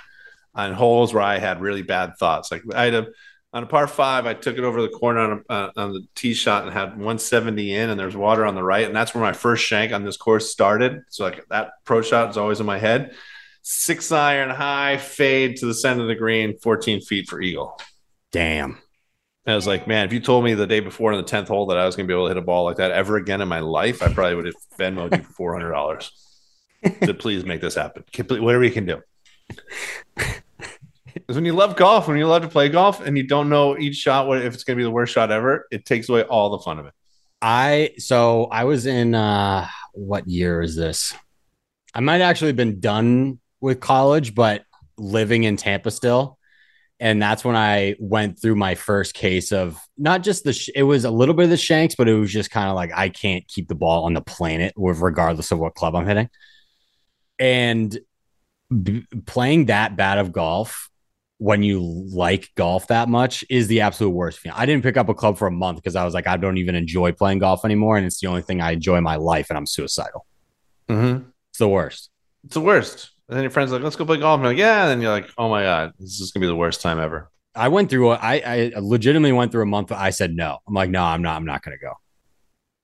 [0.56, 2.52] on holes where I had really bad thoughts.
[2.52, 3.08] Like I had a
[3.54, 6.08] on a par five, I took it over the corner on a, uh, on the
[6.16, 9.24] tee shot and had 170 in, and there's water on the right, and that's where
[9.24, 11.02] my first shank on this course started.
[11.10, 13.16] So like that pro shot is always in my head.
[13.62, 17.80] Six iron high fade to the center of the green, 14 feet for eagle.
[18.32, 18.80] Damn.
[19.46, 21.50] And I was like, man, if you told me the day before in the tenth
[21.50, 23.18] hole that I was going to be able to hit a ball like that ever
[23.18, 26.12] again in my life, I probably would have Venmoed you four hundred dollars
[27.04, 28.04] to please make this happen.
[28.18, 29.02] Whatever you can do.
[31.14, 33.78] Because when you love golf, when you love to play golf, and you don't know
[33.78, 36.24] each shot what if it's going to be the worst shot ever, it takes away
[36.24, 36.94] all the fun of it.
[37.42, 41.14] I so I was in uh what year is this?
[41.94, 44.64] I might actually have been done with college, but
[44.98, 46.38] living in Tampa still.
[47.00, 50.84] And that's when I went through my first case of not just the, sh- it
[50.84, 53.10] was a little bit of the shanks, but it was just kind of like, I
[53.10, 56.30] can't keep the ball on the planet regardless of what club I'm hitting.
[57.40, 57.98] And
[58.82, 60.90] b- playing that bad of golf
[61.44, 61.82] when you
[62.14, 64.58] like golf that much is the absolute worst feeling.
[64.58, 66.58] I didn't pick up a club for a month because I was like, I don't
[66.58, 67.98] even enjoy playing golf anymore.
[67.98, 69.48] And it's the only thing I enjoy in my life.
[69.50, 70.26] And I'm suicidal.
[70.88, 71.28] Mm-hmm.
[71.50, 72.12] It's the worst.
[72.46, 73.12] It's the worst.
[73.28, 74.38] And then your friends like, let's go play golf.
[74.38, 74.84] And you're like, yeah.
[74.84, 76.98] And then you're like, oh my God, this is going to be the worst time
[76.98, 77.30] ever.
[77.54, 79.92] I went through, a- I, I legitimately went through a month.
[79.92, 81.92] I said, no, I'm like, no, I'm not, I'm not going to go.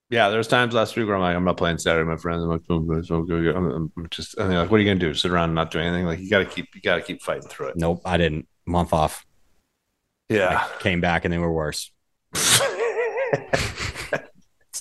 [0.09, 2.43] Yeah, there's times last week where I'm like, I'm not playing Saturday, my friends.
[2.43, 4.99] I'm like, "Oh, good, so good." I'm, I'm just, they're like, what are you gonna
[4.99, 5.13] do?
[5.13, 6.05] Sit around and not do anything?
[6.05, 7.77] Like, you got to keep, you got to keep fighting through it.
[7.77, 8.01] Nope.
[8.05, 9.25] I didn't month off.
[10.29, 11.91] Yeah, I came back and they were worse.
[12.33, 12.61] it's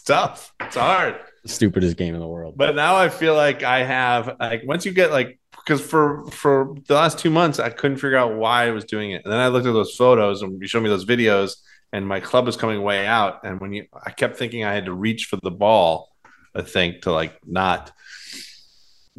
[0.04, 0.52] tough.
[0.60, 1.16] It's hard.
[1.46, 2.54] Stupidest game in the world.
[2.56, 6.74] But now I feel like I have like once you get like because for for
[6.86, 9.40] the last two months I couldn't figure out why I was doing it, and then
[9.40, 11.56] I looked at those photos and you showed me those videos,
[11.92, 14.86] and my club was coming way out, and when you I kept thinking I had
[14.86, 16.08] to reach for the ball,
[16.54, 17.92] I think to like not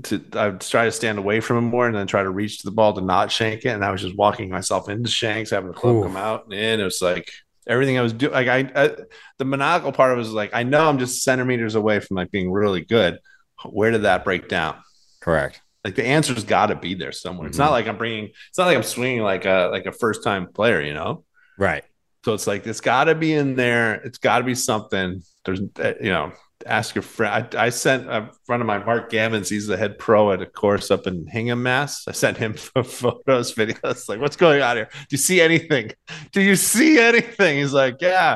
[0.03, 2.59] to I would try to stand away from him more and then try to reach
[2.59, 5.49] to the ball to not shank it, and I was just walking myself into shanks,
[5.49, 6.03] having the club Ooh.
[6.03, 6.79] come out and in.
[6.79, 7.31] It was like
[7.67, 8.31] everything I was doing.
[8.33, 8.95] Like I, I,
[9.37, 12.31] the maniacal part of it was like I know I'm just centimeters away from like
[12.31, 13.19] being really good.
[13.65, 14.77] Where did that break down?
[15.19, 15.61] Correct.
[15.83, 17.47] Like the answer's got to be there somewhere.
[17.47, 17.61] It's Mhm.
[17.61, 18.25] not like I'm bringing.
[18.49, 21.25] It's not like I'm swinging like a like a first time player, you know.
[21.57, 21.83] Right.
[22.29, 23.95] So it's like it's got to be in there.
[23.95, 25.23] It's got to be something.
[25.45, 26.31] There's, uh, you know,
[26.63, 27.55] ask your friend.
[27.55, 29.49] I, I sent a friend of mine, Mark Gammons.
[29.49, 32.07] He's the head pro at a course up in Hingham, Mass.
[32.07, 34.07] I sent him photos, videos.
[34.07, 34.89] Like, what's going on here?
[34.91, 35.91] Do you see anything?
[36.31, 37.57] Do you see anything?
[37.57, 38.35] He's like, yeah.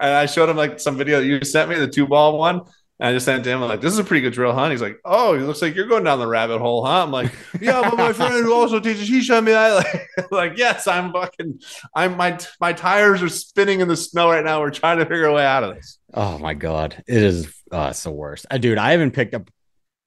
[0.00, 2.62] And I showed him like some video you sent me, the two ball one.
[2.98, 4.62] And I just sent to him I'm like, this is a pretty good drill, huh?
[4.62, 7.02] And he's like, oh, it looks like you're going down the rabbit hole, huh?
[7.02, 7.30] I'm like,
[7.60, 9.84] yeah, but my friend who also teaches, he showed me that.
[10.16, 11.60] Like, like, yes, I'm fucking,
[11.94, 14.60] I'm my my tires are spinning in the snow right now.
[14.60, 15.98] We're trying to figure a way out of this.
[16.14, 17.02] Oh my God.
[17.06, 18.46] It is, uh, it's the worst.
[18.50, 19.50] Uh, dude, I haven't picked up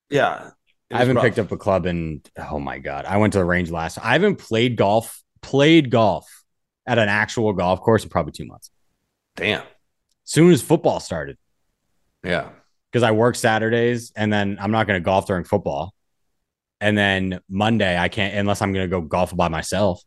[0.09, 0.49] Yeah,
[0.91, 3.05] I haven't picked up a club in oh my god.
[3.05, 3.99] I went to the range last.
[3.99, 6.27] I haven't played golf, played golf
[6.87, 8.71] at an actual golf course in probably two months.
[9.35, 9.63] Damn.
[10.23, 11.37] Soon as football started,
[12.23, 12.49] Yeah,
[12.91, 15.93] because I work Saturdays and then I'm not going to golf during football.
[16.81, 20.01] And then Monday I can't unless I'm going to go golf by myself.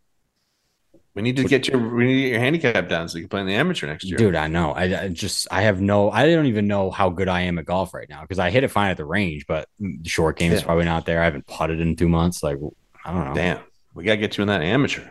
[1.15, 3.29] we need to get your we need to get your handicap down so you can
[3.29, 4.17] play in the amateur next year.
[4.17, 4.73] Dude, I know.
[4.73, 6.11] I, I just I have no.
[6.11, 8.65] I don't even know how good I am at golf right now because I hit
[8.65, 11.21] it fine at the range, but the short game is probably not there.
[11.21, 12.43] I haven't putted in two months.
[12.43, 12.57] Like
[13.05, 13.35] I don't know.
[13.35, 13.61] Damn,
[13.95, 15.11] we gotta get you in that amateur.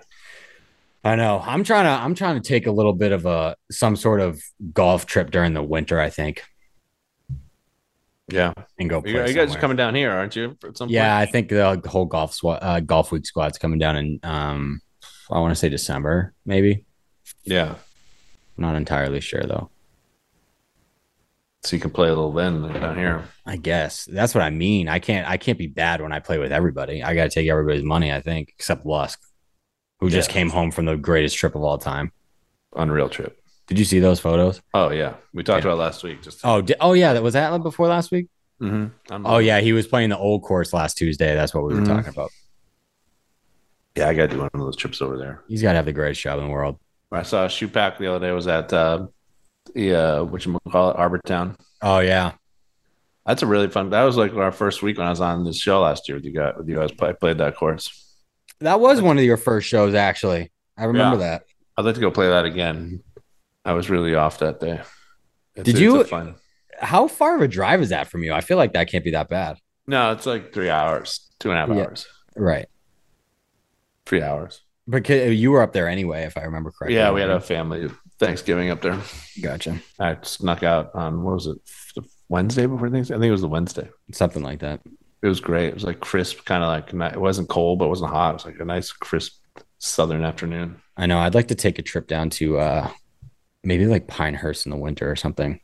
[1.04, 1.42] I know.
[1.44, 2.04] I'm trying to.
[2.04, 4.42] I'm trying to take a little bit of a some sort of
[4.74, 6.00] golf trip during the winter.
[6.00, 6.44] I think
[8.32, 9.04] Yeah, and go.
[9.06, 10.58] You, you guys are coming down here, aren't you?
[10.64, 13.98] At some Yeah, I think the whole golf squad, uh, golf week squad's coming down
[13.98, 14.20] in.
[14.24, 14.82] Um,
[15.30, 16.86] I want to say December, maybe.
[17.44, 17.76] yeah.
[18.58, 19.70] I'm not entirely sure though.
[21.64, 23.24] So you can play a little then down here.
[23.46, 24.88] I guess that's what I mean.
[24.90, 25.28] I can't.
[25.30, 27.04] I can't be bad when I play with everybody.
[27.04, 28.12] I got to take everybody's money.
[28.12, 29.20] I think, except Lusk,
[30.00, 32.12] who just came home from the greatest trip of all time.
[32.76, 33.41] Unreal trip.
[33.68, 34.62] Did you see those photos?
[34.74, 35.72] Oh yeah, we talked Yeah.
[35.72, 36.22] about last week.
[36.22, 38.28] Just Oh, di- oh yeah, that was that before last week.
[38.62, 39.26] Mm-hmm.
[39.26, 41.34] Oh yeah, he was playing the old course last Tuesday.
[41.36, 41.88] That's what we were Mhm.
[41.88, 42.30] talking about.
[43.96, 44.08] yeah.
[44.08, 45.42] I got to do one of those trips over there.
[45.48, 46.78] He's got to have the greatest job in the world.
[47.12, 48.32] I saw a Schupak the other day.
[48.32, 49.08] Was at uh,
[49.76, 51.58] the uh, you call it, Harbour Town.
[51.82, 52.34] Oh yeah,
[53.26, 53.90] That's a really fun.
[53.90, 56.26] That was like our first week when I was on this show last year with
[56.26, 56.54] you guys.
[56.58, 58.16] With you guys, I played that course.
[58.60, 59.94] that was one of your first shows.
[59.94, 61.30] Actually, I remember Yeah.
[61.30, 61.44] that.
[61.78, 63.02] I'd like to go play that again.
[63.66, 64.82] I was really off that day.
[65.56, 66.36] It's- Did you- fun?
[66.80, 68.34] How far of a drive is that from you?
[68.34, 69.58] I feel like that can't be that bad.
[69.86, 71.84] No, it's like three hours, two and a half Yeah.
[71.84, 72.66] hours, Right.
[74.06, 74.62] three hours.
[74.88, 76.96] But you were up there anyway, if I remember correctly.
[76.96, 79.00] Yeah, we had a family Thanksgiving up there.
[79.42, 79.80] gotcha.
[80.00, 81.58] I snuck out on what was it,
[81.96, 83.20] the Wednesday before Thanksgiving?
[83.20, 83.90] I think it was the Wednesday.
[84.12, 84.82] Something like that.
[85.22, 85.68] It was great.
[85.68, 88.32] It was like crisp, kind of like it wasn't cold, but it wasn't hot.
[88.32, 89.34] It was like a nice, crisp
[89.78, 90.82] southern afternoon.
[90.98, 91.20] I know.
[91.20, 92.90] I'd like to take a trip down to uh
[93.64, 95.60] maybe like Pinehurst in the winter or something.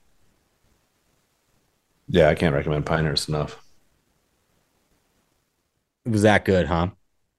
[2.10, 3.62] Yeah, I can't recommend Pinehurst enough.
[6.06, 6.90] It was that good, huh?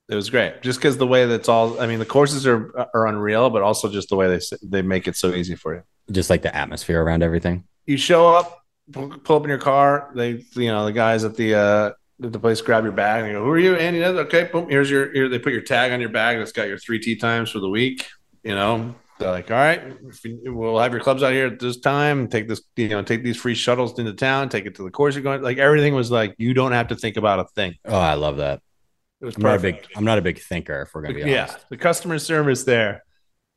[0.09, 1.81] It was great, just because the way that's all.
[1.81, 5.07] I mean, the courses are are unreal, but also just the way they they make
[5.07, 5.83] it so easy for you.
[6.11, 7.65] Just like the atmosphere around everything.
[7.87, 10.11] You show up, pull, up in your car.
[10.15, 11.91] They, you know, the guys at the uh
[12.23, 14.69] at the place grab your bag and they go, "Who are you, Andy?" Okay, boom.
[14.69, 15.13] Here's your.
[15.13, 16.39] Here, they put your tag on your bag.
[16.39, 18.07] That's got your three tee times for the week.
[18.43, 19.83] You know, they're like, "All right,
[20.25, 22.29] you- we'll have your clubs out here at this time.
[22.29, 24.49] Take this, you know, take these free shuttles into town.
[24.49, 26.97] Take it to the course you're going." Like everything was like, you don't have to
[26.97, 27.75] think about a thing.
[27.85, 28.61] Oh, I love that.
[29.21, 31.23] It was I'm not a big I'm not a big thinker, if we're gonna be
[31.25, 31.55] honest.
[31.55, 33.03] yeah the customer service there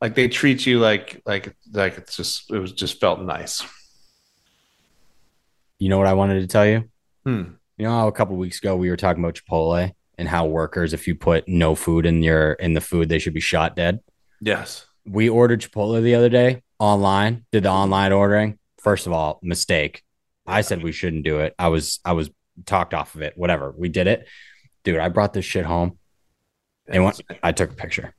[0.02, 3.63] like they treat you like like like it's just it was just felt nice
[5.78, 6.89] You know what I wanted to tell you?
[7.26, 7.43] hmm.
[7.78, 10.93] You know how a couple weeks ago we were talking about Chipotle and how workers,
[10.93, 14.00] if you put no food in your in the food, they should be shot dead.
[14.41, 18.60] yes We ordered Chipotle the other day online, did the online ordering.
[18.82, 20.04] First of all, mistake.
[20.48, 21.54] I said we shouldn't do it.
[21.60, 22.30] I was I was
[22.66, 23.38] talked off of it.
[23.38, 23.74] Whatever.
[23.78, 24.28] We did it.
[24.84, 26.00] Dude, I brought this shit home
[26.88, 28.14] and when, I took a picture.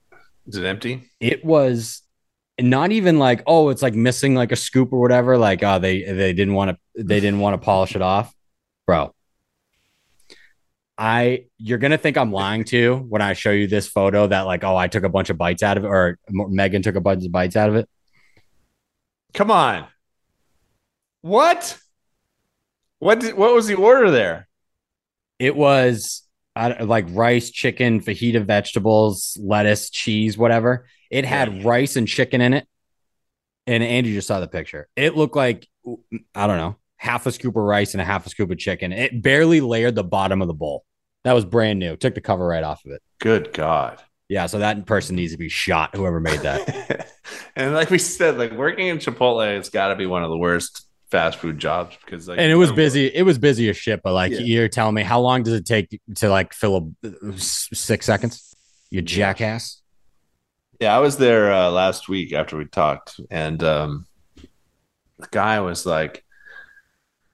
[0.47, 2.03] is it empty It was
[2.61, 5.39] not even like, oh, it's like missing like a scoop or whatever.
[5.39, 8.35] Like, oh, they they didn't want to they didn't want to polish it off.
[8.87, 9.15] Bro.
[11.03, 14.43] I you're gonna think I'm lying to you when I show you this photo that
[14.43, 17.01] like, oh, I took a bunch of bites out of it, or Megan took a
[17.01, 17.89] bunch of bites out of it.
[19.35, 19.89] come on
[21.23, 21.77] what
[23.01, 24.47] what did, what was the order there
[25.41, 26.23] It was
[26.55, 30.87] I, like rice, chicken, fajita vegetables, lettuce, cheese, whatever.
[31.11, 32.69] It had rice and chicken in it.
[33.67, 34.87] And Andy just saw the picture.
[34.95, 35.67] It looked like
[36.33, 38.93] I don't know, half a scoop of rice and a half a scoop of chicken.
[38.93, 40.85] It barely layered the bottom of the bowl.
[41.25, 41.97] That was brand new.
[41.97, 43.03] Took the cover right off of it.
[43.21, 45.95] good god Yeah, so that person needs to be shot.
[45.97, 47.09] Whoever made that.
[47.57, 50.39] and like we said like working in chipotle it's got to be one of the
[50.39, 53.07] worst fast food jobs because like and it was busy.
[53.07, 54.03] It was busy as shit.
[54.03, 54.39] But like Yeah.
[54.41, 58.55] you're telling me, how long does it take to like fill a six seconds?
[58.91, 59.81] You jackass.
[60.81, 64.07] Yeah, I was there uh, last week after we talked, and um,
[65.19, 66.25] the guy was like,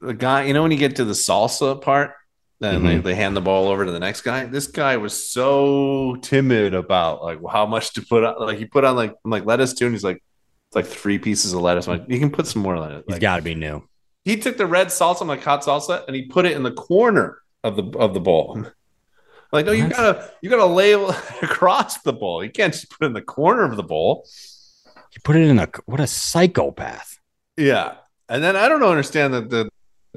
[0.03, 2.13] the guy, you know, when you get to the salsa part,
[2.61, 3.03] then they, mm-hmm.
[3.07, 4.45] they hand the ball over to the next guy.
[4.45, 8.47] This guy was so timid about like how much to put on.
[8.47, 10.23] Like he put on like I'm like lettuce too, and he's like,
[10.69, 11.87] it's like three pieces of lettuce.
[11.87, 13.05] I'm like you can put some more on it.
[13.07, 13.83] He's Like, got to be new.
[14.25, 16.73] he took the red salsa, I'm like hot salsa, and he put it in the
[16.73, 18.65] corner of the of the bowl.
[19.51, 20.93] Like, no, you gotta you gotta lay
[21.43, 22.45] across the bowl.
[22.45, 24.27] You can't just put it in the corner of the bowl.
[25.15, 27.19] You put it in a what a psychopath.
[27.57, 27.95] Yeah,
[28.29, 29.71] and then I don't understand that the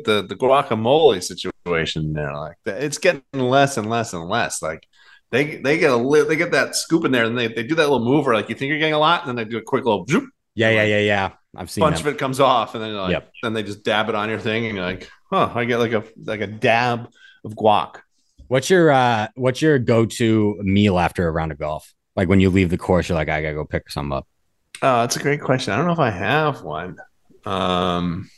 [0.03, 2.33] the the guacamole situation there.
[2.33, 4.61] Like, it's getting less and less and less.
[4.61, 4.85] Like,
[5.31, 7.75] they they get a li- they get that scoop in there, and they, they do
[7.75, 9.57] that little move where like you think you're getting a lot, and then they do
[9.57, 11.29] a quick little zoop, Yeah, yeah, yeah, yeah.
[11.55, 13.31] I've seen a bunch of it comes off, and then like, Yep.
[13.43, 15.93] then they just dab it on your thing, and you're like, huh, I get like
[15.93, 17.09] a like a dab
[17.43, 18.01] of guac.
[18.47, 21.93] What's your uh what's your go-to meal after a round of golf?
[22.15, 24.27] Like when you leave the course, you're like, I gotta go pick some up.
[24.81, 25.73] Oh, that's a great question.
[25.73, 26.97] I don't know if I have one.
[27.45, 28.29] Um,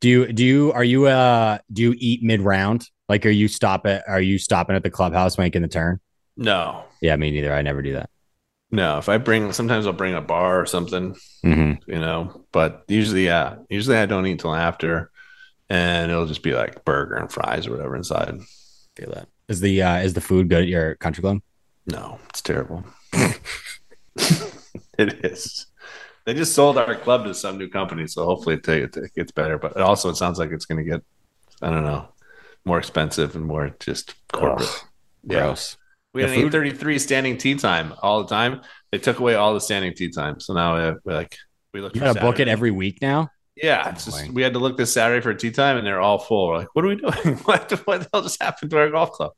[0.00, 2.88] Do you do you are you uh do you eat mid round?
[3.08, 6.00] Like are you stop at are you stopping at the clubhouse making the turn?
[6.36, 7.52] no, Yeah, me neither.
[7.52, 8.10] I never do that.
[8.70, 8.98] no.
[8.98, 11.16] If I bring, sometimes I'll bring a bar or something.
[11.44, 11.90] Mm-hmm.
[11.90, 12.44] you know.
[12.52, 15.10] But usually, yeah, usually I don't eat till after,
[15.68, 18.38] and it'll just be like burger and fries or whatever inside.
[18.96, 19.28] Feel that.
[19.48, 21.38] Is the uh is the food good at your country club?
[21.86, 22.84] No, it's terrible.
[24.98, 25.66] it is.
[26.28, 29.32] They just sold our club to some new company, so hopefully it, it, it gets
[29.32, 29.56] better.
[29.56, 31.00] But it also, it sounds like it's going to get,
[31.62, 32.06] I don't know,
[32.66, 34.68] more expensive and more just corporate.
[34.68, 34.88] Ugh,
[35.24, 35.38] Yeah.
[35.38, 35.78] Gross.
[36.12, 38.60] We had The an eight thirty three standing tee time all the time.
[38.92, 41.34] They took away all the standing tee time, so now we have, we're like
[41.72, 41.94] we look.
[41.94, 43.30] You gotta book it every week now.
[43.56, 46.00] Yeah, it's just we had to look this Saturday for a tee time, and they're
[46.00, 46.48] all full.
[46.48, 47.36] We're like, what are we doing?
[47.44, 49.32] what, what the hell just happened to our golf club?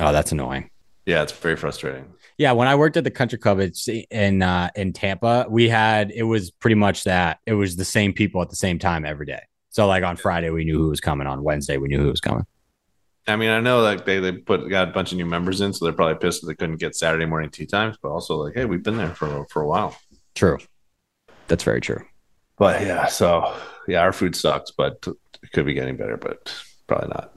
[0.00, 0.70] Oh, that's annoying.
[1.06, 2.06] Yeah, it's very frustrating.
[2.38, 3.60] Yeah, when I worked at the country club
[4.10, 7.38] in uh, in Tampa, we had it was pretty much that.
[7.46, 9.42] It was the same people at the same time every day.
[9.70, 11.26] So like on Friday, we knew who was coming.
[11.26, 12.46] On Wednesday, we knew who was coming.
[13.26, 15.72] I mean, I know like they they put got a bunch of new members in,
[15.72, 17.96] so they're probably pissed that they couldn't get Saturday morning tee times.
[18.02, 19.96] But also like, hey, we've been there for for a while.
[20.34, 20.58] True,
[21.48, 22.04] that's very true.
[22.56, 23.54] But yeah, so
[23.88, 25.06] yeah, our food sucks, but
[25.42, 26.54] it could be getting better, but
[26.86, 27.32] probably not.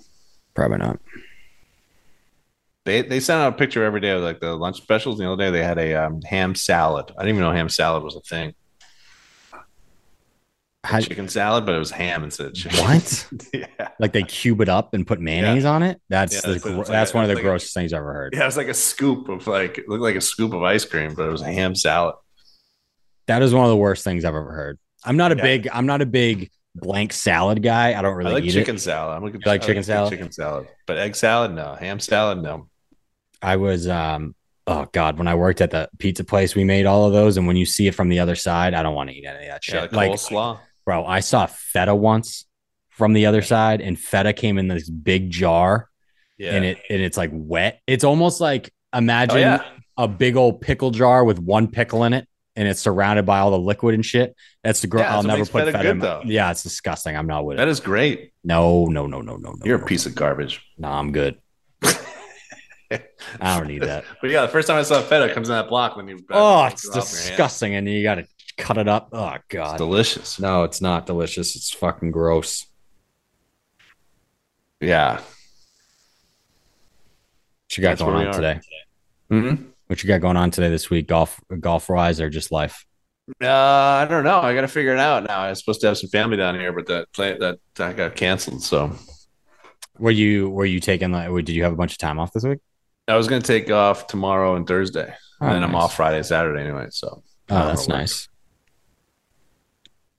[0.54, 1.00] Probably not.
[2.88, 5.18] They they sent out a picture every day of like the lunch specials.
[5.18, 7.12] The other day they had a um, ham salad.
[7.18, 8.54] I didn't even know ham salad was a thing.
[10.86, 12.80] How, chicken salad, but it was ham instead of chicken.
[12.80, 13.28] What?
[13.54, 13.90] yeah.
[14.00, 15.70] Like they cube it up and put mayonnaise yeah.
[15.70, 16.02] on it.
[16.08, 18.34] That's yeah, the, that's, that's one of the like grossest a, things I've ever heard.
[18.34, 20.86] Yeah, it was like a scoop of like it looked like a scoop of ice
[20.86, 22.16] cream, but it was a ham salad.
[23.26, 24.80] That is one of the worst things I've ever heard.
[25.04, 28.00] I'm not a big I'm not a big blank salad guy.
[28.00, 28.80] I don't really I like eat chicken it.
[28.80, 29.18] salad.
[29.18, 30.10] I'm looking like chicken salad.
[30.10, 31.76] Chicken salad, but egg salad, no.
[31.76, 32.70] Ham salad, no.
[33.42, 34.36] I was um
[34.66, 37.48] oh god when I worked at the pizza place we made all of those and
[37.48, 39.52] when you see it from the other side I don't want to eat any of
[39.52, 39.92] that shit.
[39.92, 40.60] Yeah, like coleslaw.
[40.86, 42.46] Bro, I saw feta once
[42.90, 45.90] from the other side and feta came in this big jar.
[46.38, 46.54] Yeah.
[46.54, 47.82] And it and it's like wet.
[47.88, 49.64] It's almost like imagine oh, yeah.
[49.98, 52.28] a big old pickle jar with one pickle in it
[52.58, 54.36] and it's surrounded by all the liquid and shit.
[54.64, 55.02] That's the girl.
[55.02, 56.22] Yeah, I'll never put feta, feta good, though.
[56.26, 57.16] Yeah, it's disgusting.
[57.16, 57.66] I'm not with that it.
[57.68, 58.34] That is great.
[58.44, 59.58] No, no, no, no, no, no.
[59.64, 60.10] You're no, a piece no.
[60.10, 60.66] of garbage.
[60.78, 61.40] No, I'm good.
[63.42, 64.06] I don't need that.
[64.22, 66.66] but yeah, the first time I saw feta comes in that block when you oh,
[66.66, 68.28] it's disgusting, and you got to
[68.58, 69.10] cut it up.
[69.12, 70.40] Oh god, it's delicious.
[70.40, 71.56] No, it's not delicious.
[71.56, 72.66] It's fucking gross.
[74.80, 75.16] Yeah.
[77.68, 78.60] What you got That's going on today?
[79.32, 79.64] Mm-hmm.
[79.88, 81.08] What you got going on today this week?
[81.08, 82.86] Golf, golf wise, or just life?
[83.42, 84.40] Uh, I don't know.
[84.40, 85.40] I got to figure it out now.
[85.40, 88.16] I was supposed to have some family down here, but that play that that got
[88.16, 88.64] canceled.
[88.64, 88.96] So,
[89.98, 91.30] were you were you taking like?
[91.46, 92.60] Did you have a bunch of time off this week?
[93.08, 95.70] I was going to take off tomorrow and Thursday, oh, and then nice.
[95.70, 96.88] I'm off Friday, and Saturday anyway.
[96.90, 98.28] So, oh, that's nice.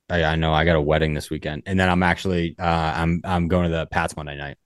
[0.08, 2.62] I, I, know I got a wedding this weekend, and then I'm actually uh,
[2.96, 4.56] I'm I'm going to the Pats Monday night.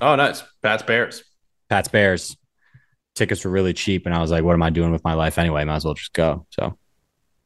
[0.00, 1.22] Oh, nice, Pats Bears.
[1.68, 2.36] Pats Bears.
[3.14, 5.38] Tickets were really cheap, and I was like, "What am I doing with my life
[5.38, 5.64] anyway?
[5.64, 6.76] Might as well just go." So,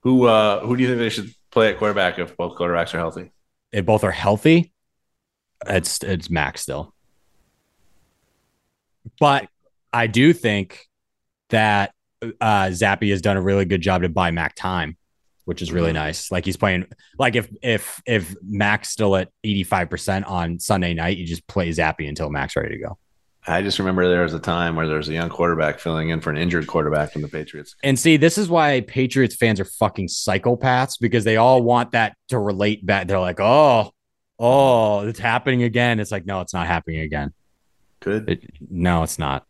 [0.00, 2.98] who uh who do you think they should play at quarterback if both quarterbacks are
[2.98, 3.32] healthy?
[3.70, 4.72] If both are healthy,
[5.66, 6.94] it's it's Max still.
[9.18, 9.48] But
[9.92, 10.86] I do think
[11.50, 11.92] that
[12.40, 14.96] uh, Zappe has done a really good job to buy Mac time,
[15.44, 16.04] which is really mm-hmm.
[16.04, 16.30] nice.
[16.30, 16.86] Like he's playing
[17.18, 22.08] like if if if Mac's still at 85% on Sunday night, you just play Zappe
[22.08, 22.98] until Mac's ready to go.
[23.44, 26.20] I just remember there was a time where there was a young quarterback filling in
[26.20, 27.74] for an injured quarterback from the Patriots.
[27.82, 32.16] And see, this is why Patriots fans are fucking psychopaths because they all want that
[32.28, 33.08] to relate back.
[33.08, 33.90] They're like, oh,
[34.38, 35.98] oh, it's happening again.
[35.98, 37.32] It's like, no, it's not happening again.
[37.98, 38.28] Good.
[38.28, 39.44] It, no, it's not.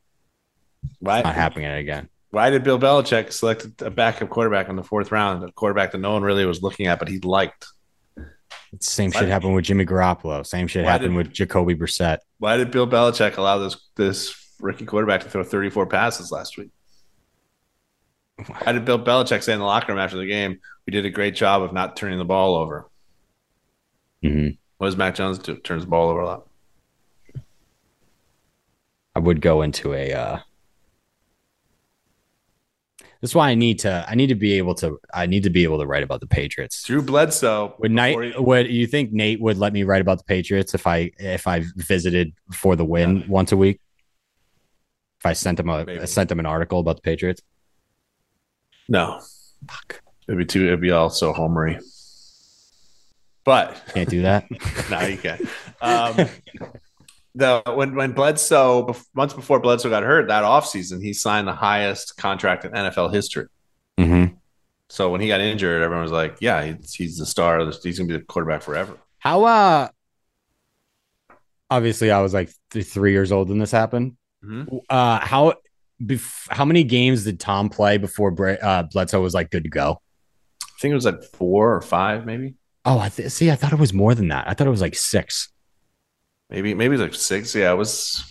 [1.00, 2.08] Why it's not happening again?
[2.30, 5.98] Why did Bill Belichick select a backup quarterback in the fourth round, a quarterback that
[5.98, 7.66] no one really was looking at, but he liked?
[8.80, 10.46] Same why shit happened with Jimmy Garoppolo.
[10.46, 12.18] Same shit happened did, with Jacoby Brissett.
[12.38, 16.70] Why did Bill Belichick allow this this rookie quarterback to throw 34 passes last week?
[18.46, 21.10] Why did Bill Belichick say in the locker room after the game, "We did a
[21.10, 22.88] great job of not turning the ball over"?
[24.24, 24.56] Mm-hmm.
[24.78, 25.56] What does Mac Jones do?
[25.56, 26.48] Turns the ball over a lot.
[29.14, 30.38] I would go into a uh,
[33.22, 34.04] that's why I need to.
[34.08, 35.00] I need to be able to.
[35.14, 36.82] I need to be able to write about the Patriots.
[36.82, 37.72] Drew Bledsoe.
[37.78, 38.34] Would Nate?
[38.34, 41.46] He, would you think Nate would let me write about the Patriots if I if
[41.46, 43.26] I visited for the win yeah.
[43.28, 43.80] once a week?
[45.20, 47.40] If I sent him a I sent him an article about the Patriots.
[48.88, 49.20] No,
[49.70, 50.02] Fuck.
[50.26, 50.66] it'd be too.
[50.66, 51.80] It'd be all so homery.
[53.44, 54.46] But can't do that.
[54.90, 55.40] no, you can't.
[55.82, 56.28] Um,
[57.34, 62.16] the when when Bledsoe months before Bledsoe got hurt that offseason, he signed the highest
[62.16, 63.46] contract in NFL history.
[63.98, 64.34] Mm-hmm.
[64.90, 67.64] So when he got injured, everyone was like, "Yeah, he's, he's the star.
[67.82, 69.44] He's gonna be the quarterback forever." How?
[69.44, 69.88] uh
[71.70, 74.16] Obviously, I was like th- three years old when this happened.
[74.44, 74.76] Mm-hmm.
[74.88, 75.54] Uh How?
[76.02, 79.70] Bef- how many games did Tom play before Bra- uh, Bledsoe was like good to
[79.70, 80.02] go?
[80.62, 82.54] I think it was like four or five, maybe.
[82.84, 83.52] Oh, I th- see.
[83.52, 84.48] I thought it was more than that.
[84.48, 85.51] I thought it was like six.
[86.52, 87.54] Maybe maybe like six.
[87.54, 88.22] Yeah, it was.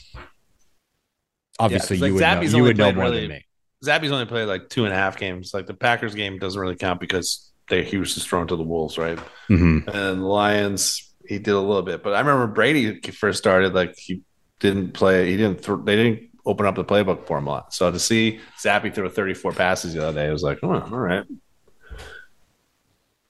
[1.59, 3.45] Obviously, yeah, you, like would know, you would know more really, than me.
[3.83, 5.55] Zappe's only played like two and a half games.
[5.55, 8.63] Like the Packers game doesn't really count because they he was just thrown to the
[8.63, 9.17] wolves, right?
[9.49, 9.89] Mm-hmm.
[9.89, 12.03] And the Lions, he did a little bit.
[12.03, 14.21] But I remember Brady first started, like he
[14.59, 15.31] didn't play.
[15.31, 15.63] He didn't.
[15.63, 17.73] Th- they didn't open up the playbook for him a lot.
[17.73, 20.89] So to see Zappe throw 34 passes the other day, I was like, oh, all
[20.89, 21.25] right,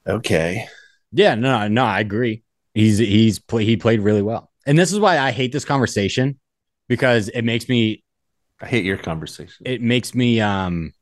[0.05, 0.67] okay.
[1.13, 2.43] Yeah, no, no, I agree.
[2.73, 6.39] He's he's play, he played really well, and this is why I hate this conversation
[6.87, 8.03] because it makes me
[8.61, 9.65] I hate your conversation.
[9.65, 10.93] it makes me um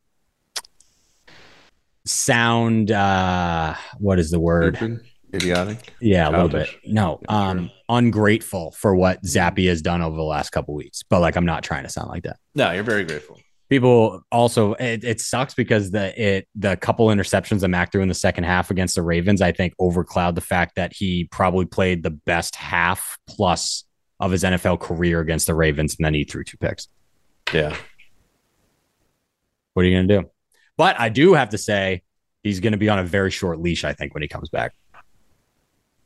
[2.06, 5.94] sound uh what is the word Stupid, idiotic.
[6.02, 10.50] yeah a little bit no um ungrateful for what Zappe has done over the last
[10.52, 13.40] couple weeks but like i'm not trying to sound like that No, you're very grateful.
[13.70, 18.08] People also it, it sucks because the it the couple interceptions that Mac threw in
[18.08, 22.04] the second half against the Ravens, I think overcloud the fact that he probably played
[22.04, 23.86] the best half plus
[24.20, 26.88] of his NFL career against the Ravens, and then he threw two picks.
[27.54, 27.76] Yeah.
[29.74, 30.30] What are you gonna do?
[30.76, 32.02] But I do have to say
[32.44, 34.74] he's gonna be on a very short leash, I think, when he comes back.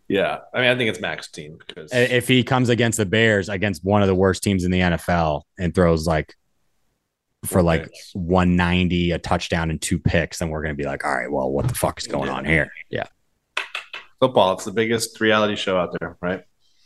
[0.09, 0.39] Yeah.
[0.53, 3.84] I mean, I think it's Mac's team because If he comes against the Bears, against
[3.86, 6.36] one of the worst teams in the NFL, and throws like
[7.43, 8.11] for Four like picks.
[8.13, 11.67] 190, a touchdown, and two picks, then we're gonna be like, all right, well, what
[11.67, 12.35] the fuck is going Yeah.
[12.35, 12.71] on here?
[12.89, 13.03] Yeah.
[14.19, 16.43] football, it's the biggest reality show out there, right?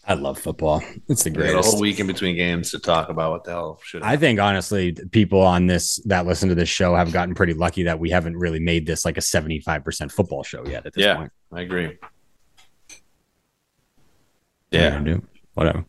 [0.07, 0.81] I love football.
[1.07, 3.51] It's the We got a whole week in between games to talk about what the
[3.51, 4.01] hell should.
[4.01, 7.83] I think honestly, people on this that listen to this show have gotten pretty lucky
[7.83, 11.15] that we haven't really made this like a 75% football show yet at this Yeah.
[11.17, 11.31] point.
[11.53, 11.85] I agree.
[11.87, 11.93] What
[14.73, 14.89] are you Yeah.
[14.91, 15.27] gonna do?
[15.53, 15.85] Whatever.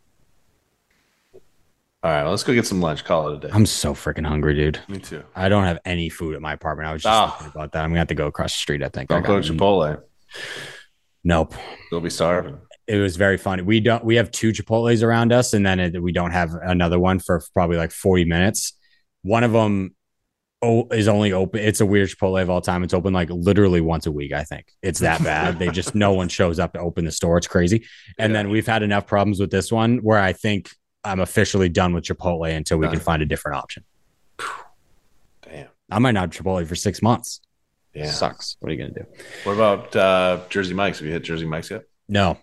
[2.08, 2.22] All right.
[2.22, 3.04] Well, let's go get some lunch.
[3.04, 3.52] Call it a day.
[3.52, 4.80] I'm so freaking hungry, dude.
[4.88, 5.22] Me too.
[5.36, 6.88] I don't have any food at my apartment.
[6.88, 7.32] I was just Ah.
[7.32, 7.84] thinking about that.
[7.84, 8.82] I'm gonna have to go across the street.
[8.82, 9.10] I think.
[9.10, 10.00] Don't I go to Chipotle.
[11.22, 11.52] Nope.
[11.92, 12.56] You'll be starving.
[12.86, 13.60] It was very funny.
[13.62, 14.02] We don't.
[14.06, 17.42] We have two Chipotle's around us, and then it, we don't have another one for
[17.52, 18.72] probably like 40 minutes.
[19.20, 19.94] One of them
[20.62, 21.60] oh, is only open.
[21.60, 22.84] It's a weird Chipotle of all time.
[22.84, 24.32] It's open like literally once a week.
[24.32, 25.58] I think it's that bad.
[25.58, 27.36] they just no one shows up to open the store.
[27.36, 27.84] It's crazy.
[28.18, 28.38] And Yeah.
[28.38, 30.70] then we've had enough problems with this one where I think
[31.04, 33.84] I'm officially done with Chipotle until we can find a different option.
[35.42, 35.68] Damn.
[35.90, 37.40] I might not have Chipotle for six months.
[37.94, 38.10] Yeah.
[38.10, 38.56] Sucks.
[38.60, 39.06] What are you gonna do?
[39.44, 40.98] What about uh, Jersey Mike's?
[40.98, 41.84] Have you hit Jersey Mike's yet?
[42.08, 42.38] No.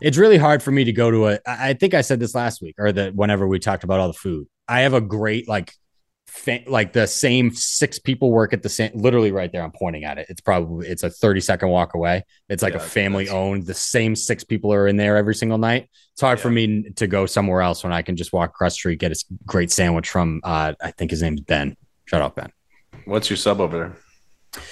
[0.00, 1.38] It's really hard for me to go to a.
[1.46, 4.14] I think I said this last week, or that whenever we talked about all the
[4.14, 5.74] food, I have a great like,
[6.32, 8.90] fa- like the same six people work at the same.
[8.94, 10.26] Literally right there, I'm pointing at it.
[10.30, 12.24] It's probably it's a 30 second walk away.
[12.48, 13.66] It's like Yeah, a family owned.
[13.66, 15.88] The same six people are in there every single night.
[16.12, 18.76] It's hard for me to go somewhere else when I can just walk across the
[18.76, 20.40] street, get a great sandwich from.
[20.42, 21.76] uh I think his name's Ben.
[22.06, 22.50] Shut up, Ben.
[23.04, 24.62] What's your sub over there?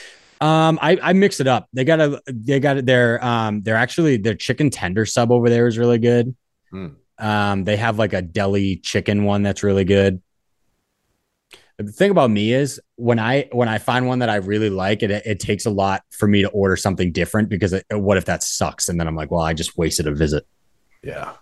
[0.40, 1.68] Um, I I mix it up.
[1.74, 2.86] They got a they got.
[2.86, 6.34] Their um, they're actually their chicken tender sub over there is really good.
[6.70, 6.88] Hmm.
[7.18, 10.22] Um, they have like a deli chicken one that's really good.
[11.80, 15.02] The thing about me is when I when I find one that I really like,
[15.02, 18.26] it it takes a lot for me to order something different because it, what if
[18.26, 18.88] that sucks?
[18.88, 20.46] And then I'm like, well, I just wasted a visit.
[21.02, 21.32] Yeah.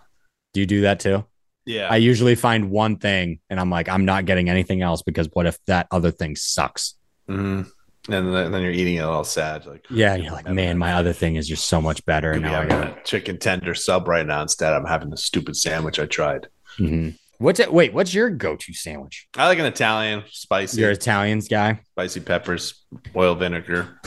[0.54, 1.24] Do you do that too?
[1.66, 1.88] Yeah.
[1.90, 5.46] I usually find one thing and I'm like, I'm not getting anything else because what
[5.46, 6.94] if that other thing sucks?
[7.26, 7.62] hmm
[8.08, 9.66] And then, then you're eating it all sad.
[9.66, 12.32] Like, Yeah, you're like, man, my other thing is just so much better.
[12.32, 14.40] And now I got a chicken tender sub right now.
[14.40, 16.46] Instead, I'm having the stupid sandwich I tried.
[16.78, 17.18] Mhm.
[17.38, 17.72] What's it?
[17.72, 19.28] Wait, what's your go-to sandwich?
[19.36, 21.80] I like an Italian, spicy, You're Italians guy.
[21.92, 22.84] spicy peppers,
[23.14, 24.00] oil vinegar.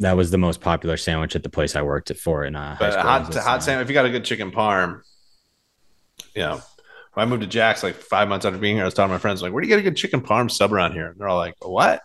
[0.00, 2.74] That was the most popular sandwich at the place I worked at for in uh,
[2.74, 3.84] high But hot, hot sandwich.
[3.84, 5.02] If you got a good chicken parm,
[6.34, 6.60] you know.
[7.14, 9.14] When I moved to Jack's like five months after being here, I was talking to
[9.14, 11.20] my friends like, "Where do you get a good chicken parm sub around here?" And
[11.20, 12.00] they're all like, "What?"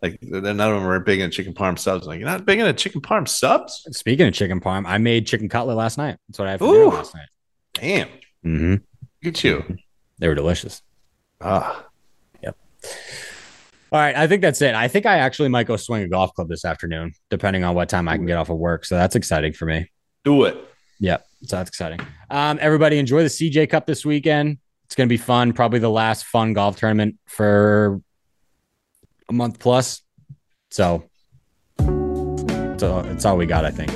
[0.00, 2.06] Like, none of them were big in chicken parm subs.
[2.06, 3.86] I'm like, you're not big into chicken parm subs?
[3.92, 6.16] Speaking of chicken parm, I made chicken cutlet last night.
[6.28, 6.84] That's what I had for Ooh.
[6.84, 7.28] dinner last night.
[7.74, 8.08] Damn,
[8.44, 8.70] Mm-hmm.
[8.72, 9.76] look at you.
[10.18, 10.82] They were delicious.
[11.40, 11.84] Ah,
[12.42, 12.56] Yep.
[13.92, 14.74] All right, I think that's it.
[14.74, 17.88] I think I actually might go swing a golf club this afternoon, depending on what
[17.88, 18.84] time I can get off of work.
[18.84, 19.90] So that's exciting for me.
[20.24, 20.56] do it.
[21.00, 21.26] Yep.
[21.44, 22.00] so that's exciting.
[22.30, 24.58] Um, everybody enjoy the CJ Cup this weekend.
[24.86, 25.52] It's going to be fun.
[25.52, 28.00] Probably the last fun golf tournament for
[29.28, 30.02] a month plus.
[30.70, 31.04] So,
[31.78, 33.90] so it's all we got, I think.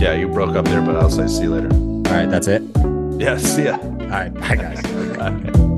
[0.00, 1.72] Yeah, you broke up there, but I'll say see you later.
[1.74, 2.62] All right, that's it.
[3.18, 3.78] Yeah, see ya.
[4.12, 4.82] All right, bye guys.
[5.16, 5.71] Bye.